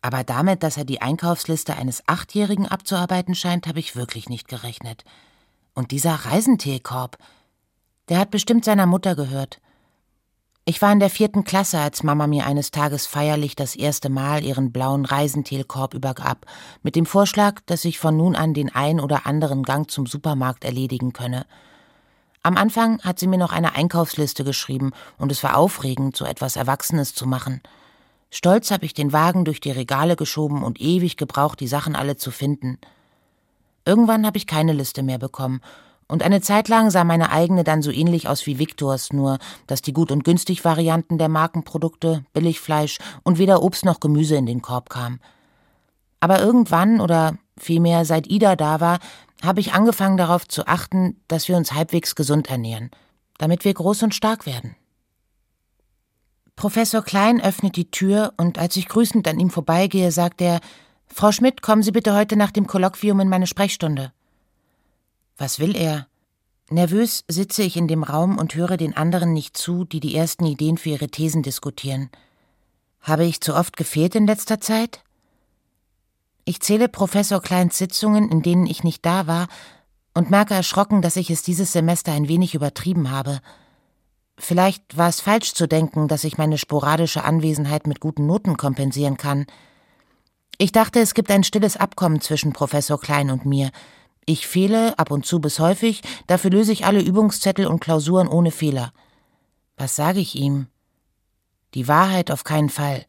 Aber 0.00 0.24
damit, 0.24 0.62
dass 0.62 0.76
er 0.76 0.84
die 0.84 1.02
Einkaufsliste 1.02 1.76
eines 1.76 2.02
Achtjährigen 2.06 2.66
abzuarbeiten 2.66 3.34
scheint, 3.34 3.66
habe 3.66 3.80
ich 3.80 3.96
wirklich 3.96 4.28
nicht 4.28 4.48
gerechnet. 4.48 5.04
Und 5.74 5.90
dieser 5.90 6.14
Reisenteekorb, 6.14 7.18
der 8.08 8.18
hat 8.18 8.30
bestimmt 8.30 8.64
seiner 8.64 8.86
Mutter 8.86 9.14
gehört. 9.16 9.60
Ich 10.64 10.82
war 10.82 10.92
in 10.92 11.00
der 11.00 11.08
vierten 11.08 11.44
Klasse, 11.44 11.78
als 11.78 12.02
Mama 12.02 12.26
mir 12.26 12.44
eines 12.44 12.70
Tages 12.70 13.06
feierlich 13.06 13.56
das 13.56 13.74
erste 13.74 14.10
Mal 14.10 14.44
ihren 14.44 14.70
blauen 14.70 15.06
Reisenteelkorb 15.06 15.94
übergab, 15.94 16.44
mit 16.82 16.94
dem 16.94 17.06
Vorschlag, 17.06 17.60
dass 17.64 17.86
ich 17.86 17.98
von 17.98 18.16
nun 18.16 18.36
an 18.36 18.52
den 18.52 18.74
ein 18.74 19.00
oder 19.00 19.24
anderen 19.24 19.62
Gang 19.62 19.90
zum 19.90 20.04
Supermarkt 20.04 20.64
erledigen 20.64 21.14
könne. 21.14 21.46
Am 22.42 22.58
Anfang 22.58 23.00
hat 23.00 23.18
sie 23.18 23.26
mir 23.28 23.38
noch 23.38 23.52
eine 23.52 23.76
Einkaufsliste 23.76 24.44
geschrieben, 24.44 24.92
und 25.16 25.32
es 25.32 25.42
war 25.42 25.56
aufregend, 25.56 26.16
so 26.16 26.26
etwas 26.26 26.56
Erwachsenes 26.56 27.14
zu 27.14 27.26
machen. 27.26 27.62
Stolz 28.30 28.70
habe 28.70 28.84
ich 28.84 28.94
den 28.94 29.12
Wagen 29.12 29.44
durch 29.44 29.60
die 29.60 29.70
Regale 29.70 30.16
geschoben 30.16 30.62
und 30.62 30.80
ewig 30.80 31.16
gebraucht, 31.16 31.60
die 31.60 31.68
Sachen 31.68 31.96
alle 31.96 32.16
zu 32.16 32.30
finden. 32.30 32.78
Irgendwann 33.84 34.26
habe 34.26 34.36
ich 34.36 34.46
keine 34.46 34.72
Liste 34.72 35.02
mehr 35.02 35.18
bekommen, 35.18 35.60
und 36.10 36.22
eine 36.22 36.40
Zeit 36.40 36.68
lang 36.68 36.90
sah 36.90 37.04
meine 37.04 37.30
eigene 37.30 37.64
dann 37.64 37.82
so 37.82 37.90
ähnlich 37.90 38.28
aus 38.28 38.46
wie 38.46 38.58
Viktors, 38.58 39.12
nur 39.12 39.38
dass 39.66 39.82
die 39.82 39.92
gut 39.92 40.10
und 40.10 40.24
günstig 40.24 40.64
Varianten 40.64 41.18
der 41.18 41.28
Markenprodukte, 41.28 42.24
Billigfleisch 42.32 42.96
und 43.24 43.36
weder 43.36 43.62
Obst 43.62 43.84
noch 43.84 44.00
Gemüse 44.00 44.34
in 44.36 44.46
den 44.46 44.62
Korb 44.62 44.88
kam. 44.88 45.20
Aber 46.20 46.40
irgendwann 46.40 47.00
oder 47.00 47.36
vielmehr 47.58 48.06
seit 48.06 48.26
Ida 48.26 48.56
da 48.56 48.80
war, 48.80 49.00
habe 49.42 49.60
ich 49.60 49.74
angefangen 49.74 50.16
darauf 50.16 50.48
zu 50.48 50.66
achten, 50.66 51.20
dass 51.28 51.46
wir 51.46 51.58
uns 51.58 51.72
halbwegs 51.72 52.14
gesund 52.14 52.48
ernähren, 52.48 52.90
damit 53.36 53.66
wir 53.66 53.74
groß 53.74 54.02
und 54.02 54.14
stark 54.14 54.46
werden. 54.46 54.74
Professor 56.58 57.02
Klein 57.02 57.40
öffnet 57.40 57.76
die 57.76 57.88
Tür 57.88 58.32
und 58.36 58.58
als 58.58 58.74
ich 58.74 58.88
grüßend 58.88 59.28
an 59.28 59.38
ihm 59.38 59.48
vorbeigehe, 59.48 60.10
sagt 60.10 60.40
er, 60.42 60.58
Frau 61.06 61.30
Schmidt, 61.30 61.62
kommen 61.62 61.84
Sie 61.84 61.92
bitte 61.92 62.16
heute 62.16 62.34
nach 62.34 62.50
dem 62.50 62.66
Kolloquium 62.66 63.20
in 63.20 63.28
meine 63.28 63.46
Sprechstunde. 63.46 64.12
Was 65.36 65.60
will 65.60 65.76
er? 65.76 66.08
Nervös 66.68 67.22
sitze 67.28 67.62
ich 67.62 67.76
in 67.76 67.86
dem 67.86 68.02
Raum 68.02 68.38
und 68.38 68.56
höre 68.56 68.76
den 68.76 68.96
anderen 68.96 69.32
nicht 69.32 69.56
zu, 69.56 69.84
die 69.84 70.00
die 70.00 70.16
ersten 70.16 70.46
Ideen 70.46 70.78
für 70.78 70.88
ihre 70.88 71.06
Thesen 71.06 71.44
diskutieren. 71.44 72.10
Habe 73.02 73.24
ich 73.24 73.40
zu 73.40 73.54
oft 73.54 73.76
gefehlt 73.76 74.16
in 74.16 74.26
letzter 74.26 74.60
Zeit? 74.60 75.04
Ich 76.44 76.58
zähle 76.58 76.88
Professor 76.88 77.40
Kleins 77.40 77.78
Sitzungen, 77.78 78.32
in 78.32 78.42
denen 78.42 78.66
ich 78.66 78.82
nicht 78.82 79.06
da 79.06 79.28
war, 79.28 79.46
und 80.12 80.30
merke 80.30 80.54
erschrocken, 80.54 81.02
dass 81.02 81.14
ich 81.14 81.30
es 81.30 81.44
dieses 81.44 81.70
Semester 81.70 82.10
ein 82.10 82.26
wenig 82.26 82.56
übertrieben 82.56 83.12
habe. 83.12 83.38
Vielleicht 84.38 84.96
war 84.96 85.08
es 85.08 85.20
falsch 85.20 85.52
zu 85.52 85.66
denken, 85.66 86.06
dass 86.06 86.22
ich 86.22 86.38
meine 86.38 86.58
sporadische 86.58 87.24
Anwesenheit 87.24 87.88
mit 87.88 87.98
guten 87.98 88.26
Noten 88.26 88.56
kompensieren 88.56 89.16
kann. 89.16 89.46
Ich 90.58 90.70
dachte, 90.70 91.00
es 91.00 91.14
gibt 91.14 91.30
ein 91.30 91.44
stilles 91.44 91.76
Abkommen 91.76 92.20
zwischen 92.20 92.52
Professor 92.52 93.00
Klein 93.00 93.30
und 93.30 93.44
mir. 93.44 93.70
Ich 94.26 94.46
fehle 94.46 94.96
ab 94.98 95.10
und 95.10 95.26
zu 95.26 95.40
bis 95.40 95.58
häufig, 95.58 96.02
dafür 96.28 96.50
löse 96.50 96.72
ich 96.72 96.84
alle 96.84 97.00
Übungszettel 97.00 97.66
und 97.66 97.80
Klausuren 97.80 98.28
ohne 98.28 98.52
Fehler. 98.52 98.92
Was 99.76 99.96
sage 99.96 100.20
ich 100.20 100.36
ihm? 100.36 100.68
Die 101.74 101.88
Wahrheit 101.88 102.30
auf 102.30 102.44
keinen 102.44 102.70
Fall. 102.70 103.06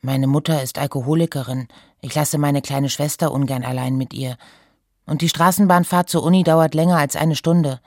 Meine 0.00 0.26
Mutter 0.26 0.62
ist 0.62 0.78
Alkoholikerin. 0.78 1.68
Ich 2.00 2.14
lasse 2.14 2.38
meine 2.38 2.62
kleine 2.62 2.88
Schwester 2.88 3.32
ungern 3.32 3.64
allein 3.64 3.96
mit 3.96 4.14
ihr. 4.14 4.36
Und 5.06 5.22
die 5.22 5.28
Straßenbahnfahrt 5.28 6.08
zur 6.08 6.22
Uni 6.22 6.44
dauert 6.44 6.74
länger 6.74 6.98
als 6.98 7.16
eine 7.16 7.34
Stunde. 7.36 7.80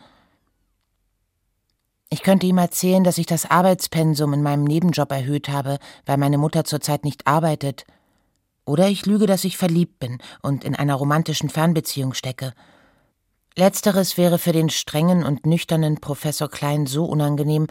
Ich 2.13 2.24
könnte 2.24 2.45
ihm 2.45 2.58
erzählen, 2.58 3.06
dass 3.06 3.17
ich 3.17 3.26
das 3.26 3.50
Arbeitspensum 3.50 4.34
in 4.34 4.43
meinem 4.43 4.65
Nebenjob 4.65 5.10
erhöht 5.13 5.47
habe, 5.47 5.80
weil 6.06 6.17
meine 6.17 6.38
Mutter 6.38 6.65
zurzeit 6.65 7.06
nicht 7.06 7.26
arbeitet. 7.26 7.86
Oder 8.65 8.89
ich 8.89 9.06
lüge, 9.06 9.28
dass 9.28 9.45
ich 9.45 9.58
verliebt 9.58 9.97
bin 10.00 10.17
und 10.41 10.65
in 10.65 10.76
einer 10.76 10.95
romantischen 10.95 11.50
Fernbeziehung 11.50 12.13
stecke. 12.13 12.52
Letzteres 13.56 14.17
wäre 14.17 14.39
für 14.39 14.52
den 14.52 14.69
strengen 14.69 15.24
und 15.24 15.45
nüchternen 15.45 16.02
Professor 16.02 16.50
Klein 16.50 16.86
so 16.86 17.06
unangenehm, 17.06 17.67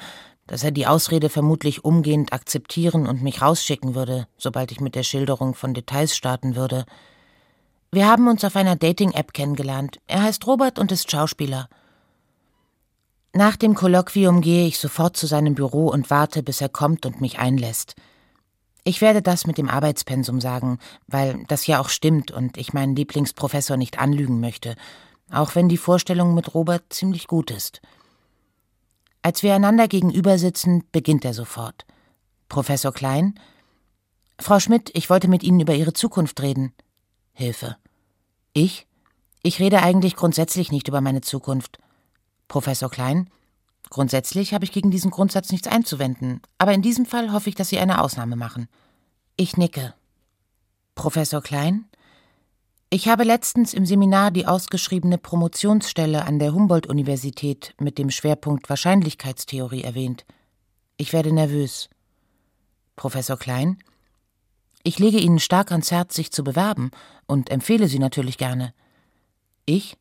dass 0.46 0.64
er 0.64 0.70
die 0.70 0.86
Ausrede 0.86 1.28
vermutlich 1.28 1.84
umgehend 1.84 2.32
akzeptieren 2.32 3.06
und 3.06 3.22
mich 3.22 3.42
rausschicken 3.42 3.94
würde, 3.94 4.26
sobald 4.38 4.72
ich 4.72 4.80
mit 4.80 4.94
der 4.94 5.02
Schilderung 5.02 5.54
von 5.54 5.74
Details 5.74 6.16
starten 6.16 6.56
würde. 6.56 6.86
Wir 7.92 8.08
haben 8.08 8.26
uns 8.26 8.42
auf 8.42 8.56
einer 8.56 8.76
Dating-App 8.76 9.34
kennengelernt. 9.34 10.00
Er 10.06 10.22
heißt 10.22 10.46
Robert 10.46 10.78
und 10.78 10.92
ist 10.92 11.10
Schauspieler. 11.10 11.68
Nach 13.32 13.56
dem 13.56 13.74
Kolloquium 13.74 14.40
gehe 14.40 14.66
ich 14.66 14.78
sofort 14.78 15.16
zu 15.16 15.26
seinem 15.26 15.54
Büro 15.54 15.88
und 15.88 16.10
warte, 16.10 16.42
bis 16.42 16.60
er 16.60 16.68
kommt 16.68 17.06
und 17.06 17.20
mich 17.20 17.38
einlässt. 17.38 17.94
Ich 18.82 19.00
werde 19.00 19.22
das 19.22 19.46
mit 19.46 19.58
dem 19.58 19.68
Arbeitspensum 19.68 20.40
sagen, 20.40 20.78
weil 21.06 21.44
das 21.46 21.66
ja 21.66 21.80
auch 21.80 21.90
stimmt 21.90 22.30
und 22.30 22.56
ich 22.56 22.72
meinen 22.72 22.96
Lieblingsprofessor 22.96 23.76
nicht 23.76 23.98
anlügen 23.98 24.40
möchte, 24.40 24.74
auch 25.30 25.54
wenn 25.54 25.68
die 25.68 25.76
Vorstellung 25.76 26.34
mit 26.34 26.54
Robert 26.54 26.92
ziemlich 26.92 27.28
gut 27.28 27.50
ist. 27.50 27.80
Als 29.22 29.42
wir 29.42 29.54
einander 29.54 29.86
gegenüber 29.86 30.38
sitzen, 30.38 30.82
beginnt 30.92 31.24
er 31.24 31.34
sofort. 31.34 31.84
Professor 32.48 32.92
Klein, 32.92 33.38
Frau 34.40 34.58
Schmidt, 34.58 34.90
ich 34.94 35.10
wollte 35.10 35.28
mit 35.28 35.42
Ihnen 35.42 35.60
über 35.60 35.74
Ihre 35.74 35.92
Zukunft 35.92 36.40
reden. 36.40 36.72
Hilfe. 37.34 37.76
Ich? 38.54 38.86
Ich 39.42 39.60
rede 39.60 39.82
eigentlich 39.82 40.16
grundsätzlich 40.16 40.72
nicht 40.72 40.88
über 40.88 41.02
meine 41.02 41.20
Zukunft. 41.20 41.78
Professor 42.50 42.90
Klein, 42.90 43.30
grundsätzlich 43.90 44.52
habe 44.52 44.64
ich 44.64 44.72
gegen 44.72 44.90
diesen 44.90 45.12
Grundsatz 45.12 45.52
nichts 45.52 45.68
einzuwenden, 45.68 46.42
aber 46.58 46.74
in 46.74 46.82
diesem 46.82 47.06
Fall 47.06 47.32
hoffe 47.32 47.48
ich, 47.48 47.54
dass 47.54 47.68
Sie 47.68 47.78
eine 47.78 48.02
Ausnahme 48.02 48.34
machen. 48.34 48.68
Ich 49.36 49.56
nicke. 49.56 49.94
Professor 50.96 51.42
Klein, 51.42 51.84
ich 52.90 53.06
habe 53.06 53.22
letztens 53.22 53.72
im 53.72 53.86
Seminar 53.86 54.32
die 54.32 54.48
ausgeschriebene 54.48 55.16
Promotionsstelle 55.16 56.24
an 56.24 56.40
der 56.40 56.52
Humboldt-Universität 56.52 57.72
mit 57.78 57.98
dem 57.98 58.10
Schwerpunkt 58.10 58.68
Wahrscheinlichkeitstheorie 58.68 59.84
erwähnt. 59.84 60.26
Ich 60.96 61.12
werde 61.12 61.32
nervös. 61.32 61.88
Professor 62.96 63.38
Klein, 63.38 63.78
ich 64.82 64.98
lege 64.98 65.18
Ihnen 65.18 65.38
stark 65.38 65.70
ans 65.70 65.92
Herz, 65.92 66.16
sich 66.16 66.32
zu 66.32 66.42
bewerben 66.42 66.90
und 67.26 67.48
empfehle 67.48 67.86
Sie 67.86 68.00
natürlich 68.00 68.38
gerne. 68.38 68.74
Ich? 69.66 69.96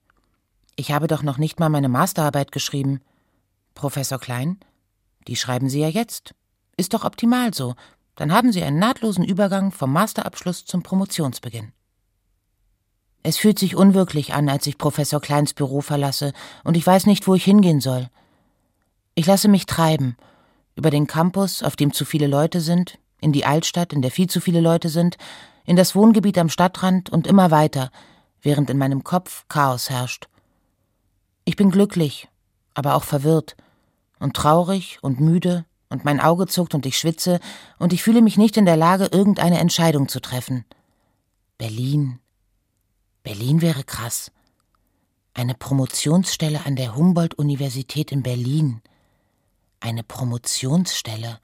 Ich 0.80 0.94
habe 0.94 1.08
doch 1.08 1.24
noch 1.24 1.38
nicht 1.38 1.60
mal 1.60 1.68
meine 1.68 1.90
Masterarbeit 1.90 2.54
geschrieben. 2.54 3.02
Professor 3.76 4.18
Klein? 4.18 4.62
Die 5.28 5.36
schreiben 5.36 5.68
Sie 5.68 5.82
ja 5.82 5.90
jetzt. 5.90 6.34
Ist 6.78 6.94
doch 6.94 7.04
optimal 7.04 7.54
so. 7.54 7.76
Dann 8.16 8.32
haben 8.32 8.54
Sie 8.54 8.64
einen 8.64 8.80
nahtlosen 8.80 9.26
Übergang 9.26 9.74
vom 9.74 9.92
Masterabschluss 9.92 10.64
zum 10.64 10.82
Promotionsbeginn. 10.82 11.74
Es 13.24 13.36
fühlt 13.36 13.60
sich 13.60 13.76
unwirklich 13.76 14.34
an, 14.34 14.48
als 14.48 14.68
ich 14.68 14.78
Professor 14.78 15.20
Kleins 15.20 15.54
Büro 15.54 15.82
verlasse, 15.82 16.32
und 16.64 16.78
ich 16.78 16.88
weiß 16.88 17.08
nicht, 17.08 17.28
wo 17.28 17.36
ich 17.36 17.44
hingehen 17.44 17.82
soll. 17.82 18.08
Ich 19.16 19.26
lasse 19.26 19.50
mich 19.50 19.66
treiben, 19.66 20.16
über 20.78 20.92
den 20.92 21.08
Campus, 21.08 21.62
auf 21.62 21.76
dem 21.76 21.92
zu 21.92 22.06
viele 22.06 22.28
Leute 22.28 22.62
sind, 22.62 23.00
in 23.20 23.34
die 23.34 23.44
Altstadt, 23.44 23.92
in 23.92 24.02
der 24.02 24.12
viel 24.12 24.30
zu 24.30 24.40
viele 24.40 24.62
Leute 24.62 24.88
sind, 24.88 25.18
in 25.66 25.76
das 25.76 25.94
Wohngebiet 25.94 26.38
am 26.38 26.48
Stadtrand 26.48 27.10
und 27.10 27.28
immer 27.28 27.52
weiter, 27.52 27.92
während 28.42 28.70
in 28.70 28.78
meinem 28.78 29.04
Kopf 29.04 29.44
Chaos 29.50 29.90
herrscht. 29.90 30.29
Ich 31.50 31.56
bin 31.56 31.72
glücklich, 31.72 32.28
aber 32.76 32.94
auch 32.94 33.04
verwirrt 33.04 33.56
und 34.20 34.36
traurig 34.36 35.00
und 35.02 35.20
müde 35.20 35.66
und 35.90 36.06
mein 36.06 36.20
Auge 36.20 36.46
zuckt 36.46 36.76
und 36.76 36.86
ich 36.86 37.00
schwitze 37.00 37.40
und 37.80 37.92
ich 37.92 38.04
fühle 38.04 38.22
mich 38.22 38.38
nicht 38.38 38.56
in 38.56 38.68
der 38.68 38.78
Lage, 38.78 39.06
irgendeine 39.06 39.58
Entscheidung 39.58 40.08
zu 40.08 40.20
treffen. 40.20 40.64
Berlin. 41.58 42.20
Berlin 43.24 43.64
wäre 43.64 43.84
krass. 43.84 44.32
Eine 45.34 45.56
Promotionsstelle 45.56 46.68
an 46.68 46.76
der 46.76 46.96
Humboldt-Universität 46.96 48.12
in 48.12 48.22
Berlin. 48.22 48.84
Eine 49.80 50.04
Promotionsstelle. 50.04 51.40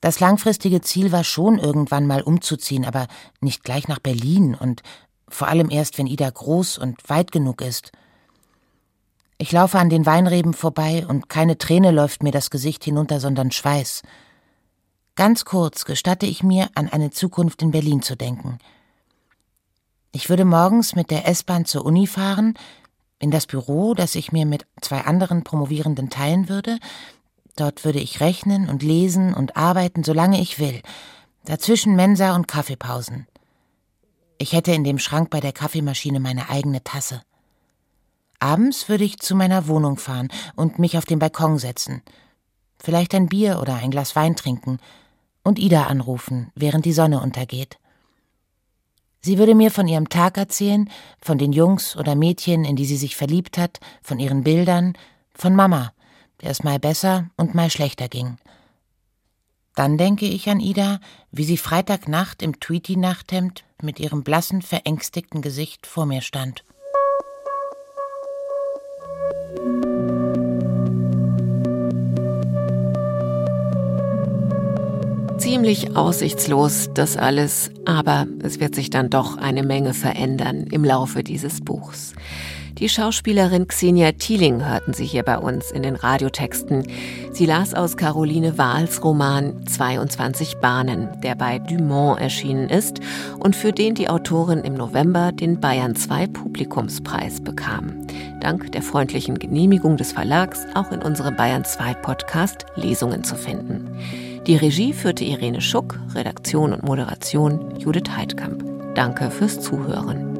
Das 0.00 0.20
langfristige 0.20 0.80
Ziel 0.80 1.10
war 1.10 1.24
schon, 1.24 1.58
irgendwann 1.58 2.06
mal 2.06 2.22
umzuziehen, 2.22 2.84
aber 2.84 3.08
nicht 3.40 3.64
gleich 3.64 3.88
nach 3.88 3.98
Berlin 3.98 4.54
und 4.54 4.84
vor 5.28 5.48
allem 5.48 5.70
erst, 5.70 5.98
wenn 5.98 6.06
Ida 6.06 6.30
groß 6.30 6.78
und 6.78 7.08
weit 7.10 7.32
genug 7.32 7.62
ist. 7.62 7.90
Ich 9.42 9.50
laufe 9.50 9.76
an 9.76 9.90
den 9.90 10.06
Weinreben 10.06 10.54
vorbei 10.54 11.04
und 11.04 11.28
keine 11.28 11.58
Träne 11.58 11.90
läuft 11.90 12.22
mir 12.22 12.30
das 12.30 12.48
Gesicht 12.48 12.84
hinunter, 12.84 13.18
sondern 13.18 13.50
Schweiß. 13.50 14.02
Ganz 15.16 15.44
kurz 15.44 15.84
gestatte 15.84 16.26
ich 16.26 16.44
mir, 16.44 16.68
an 16.76 16.88
eine 16.88 17.10
Zukunft 17.10 17.60
in 17.60 17.72
Berlin 17.72 18.02
zu 18.02 18.16
denken. 18.16 18.58
Ich 20.12 20.28
würde 20.28 20.44
morgens 20.44 20.94
mit 20.94 21.10
der 21.10 21.26
S-Bahn 21.26 21.64
zur 21.64 21.84
Uni 21.84 22.06
fahren, 22.06 22.54
in 23.18 23.32
das 23.32 23.48
Büro, 23.48 23.94
das 23.94 24.14
ich 24.14 24.30
mir 24.30 24.46
mit 24.46 24.64
zwei 24.80 25.00
anderen 25.00 25.42
Promovierenden 25.42 26.08
teilen 26.08 26.48
würde, 26.48 26.78
Dort 27.56 27.84
würde 27.84 27.98
ich 27.98 28.20
rechnen 28.20 28.68
und 28.68 28.82
lesen 28.82 29.34
und 29.34 29.56
arbeiten, 29.56 30.04
solange 30.04 30.40
ich 30.40 30.60
will. 30.60 30.80
Dazwischen 31.44 31.96
Mensa 31.96 32.34
und 32.34 32.48
Kaffeepausen. 32.48 33.26
Ich 34.38 34.52
hätte 34.52 34.72
in 34.72 34.84
dem 34.84 34.98
Schrank 34.98 35.30
bei 35.30 35.40
der 35.40 35.52
Kaffeemaschine 35.52 36.18
meine 36.18 36.48
eigene 36.48 36.82
Tasse. 36.82 37.22
Abends 38.42 38.88
würde 38.88 39.04
ich 39.04 39.20
zu 39.20 39.36
meiner 39.36 39.68
Wohnung 39.68 39.96
fahren 39.98 40.28
und 40.56 40.80
mich 40.80 40.98
auf 40.98 41.04
den 41.04 41.20
Balkon 41.20 41.58
setzen. 41.58 42.02
Vielleicht 42.82 43.14
ein 43.14 43.28
Bier 43.28 43.60
oder 43.60 43.76
ein 43.76 43.92
Glas 43.92 44.16
Wein 44.16 44.34
trinken 44.34 44.78
und 45.44 45.60
Ida 45.60 45.84
anrufen, 45.84 46.50
während 46.56 46.84
die 46.84 46.92
Sonne 46.92 47.20
untergeht. 47.20 47.78
Sie 49.20 49.38
würde 49.38 49.54
mir 49.54 49.70
von 49.70 49.86
ihrem 49.86 50.08
Tag 50.08 50.36
erzählen, 50.38 50.90
von 51.20 51.38
den 51.38 51.52
Jungs 51.52 51.96
oder 51.96 52.16
Mädchen, 52.16 52.64
in 52.64 52.74
die 52.74 52.84
sie 52.84 52.96
sich 52.96 53.14
verliebt 53.14 53.58
hat, 53.58 53.78
von 54.02 54.18
ihren 54.18 54.42
Bildern, 54.42 54.94
von 55.32 55.54
Mama, 55.54 55.92
der 56.40 56.50
es 56.50 56.64
mal 56.64 56.80
besser 56.80 57.30
und 57.36 57.54
mal 57.54 57.70
schlechter 57.70 58.08
ging. 58.08 58.38
Dann 59.76 59.98
denke 59.98 60.26
ich 60.26 60.50
an 60.50 60.58
Ida, 60.58 60.98
wie 61.30 61.44
sie 61.44 61.56
Freitagnacht 61.56 62.42
im 62.42 62.58
Tweety-Nachthemd 62.58 63.62
mit 63.80 64.00
ihrem 64.00 64.24
blassen, 64.24 64.62
verängstigten 64.62 65.42
Gesicht 65.42 65.86
vor 65.86 66.06
mir 66.06 66.22
stand. 66.22 66.64
Ziemlich 75.62 75.96
aussichtslos 75.96 76.90
das 76.92 77.16
alles, 77.16 77.70
aber 77.84 78.26
es 78.42 78.58
wird 78.58 78.74
sich 78.74 78.90
dann 78.90 79.10
doch 79.10 79.36
eine 79.36 79.62
Menge 79.62 79.94
verändern 79.94 80.66
im 80.72 80.82
Laufe 80.82 81.22
dieses 81.22 81.60
Buchs. 81.60 82.14
Die 82.78 82.88
Schauspielerin 82.88 83.68
Xenia 83.68 84.10
Thieling 84.10 84.66
hörten 84.68 84.92
Sie 84.92 85.04
hier 85.04 85.22
bei 85.22 85.38
uns 85.38 85.70
in 85.70 85.84
den 85.84 85.94
Radiotexten. 85.94 86.88
Sie 87.30 87.46
las 87.46 87.74
aus 87.74 87.96
Caroline 87.96 88.58
Wahls 88.58 89.04
Roman 89.04 89.64
22 89.68 90.56
Bahnen, 90.56 91.08
der 91.22 91.36
bei 91.36 91.60
Dumont 91.60 92.20
erschienen 92.20 92.68
ist 92.68 92.98
und 93.38 93.54
für 93.54 93.70
den 93.70 93.94
die 93.94 94.08
Autorin 94.08 94.62
im 94.64 94.74
November 94.74 95.30
den 95.30 95.60
Bayern 95.60 95.94
2 95.94 96.26
Publikumspreis 96.26 97.40
bekam. 97.40 98.04
Dank 98.40 98.72
der 98.72 98.82
freundlichen 98.82 99.38
Genehmigung 99.38 99.96
des 99.96 100.10
Verlags 100.10 100.66
auch 100.74 100.90
in 100.90 101.02
unserem 101.02 101.36
Bayern 101.36 101.64
2 101.64 101.94
Podcast 101.94 102.66
Lesungen 102.74 103.22
zu 103.22 103.36
finden. 103.36 104.31
Die 104.46 104.56
Regie 104.56 104.92
führte 104.92 105.24
Irene 105.24 105.60
Schuck, 105.60 106.00
Redaktion 106.14 106.72
und 106.72 106.82
Moderation 106.82 107.78
Judith 107.78 108.10
Heidkamp. 108.10 108.64
Danke 108.96 109.30
fürs 109.30 109.60
Zuhören. 109.60 110.31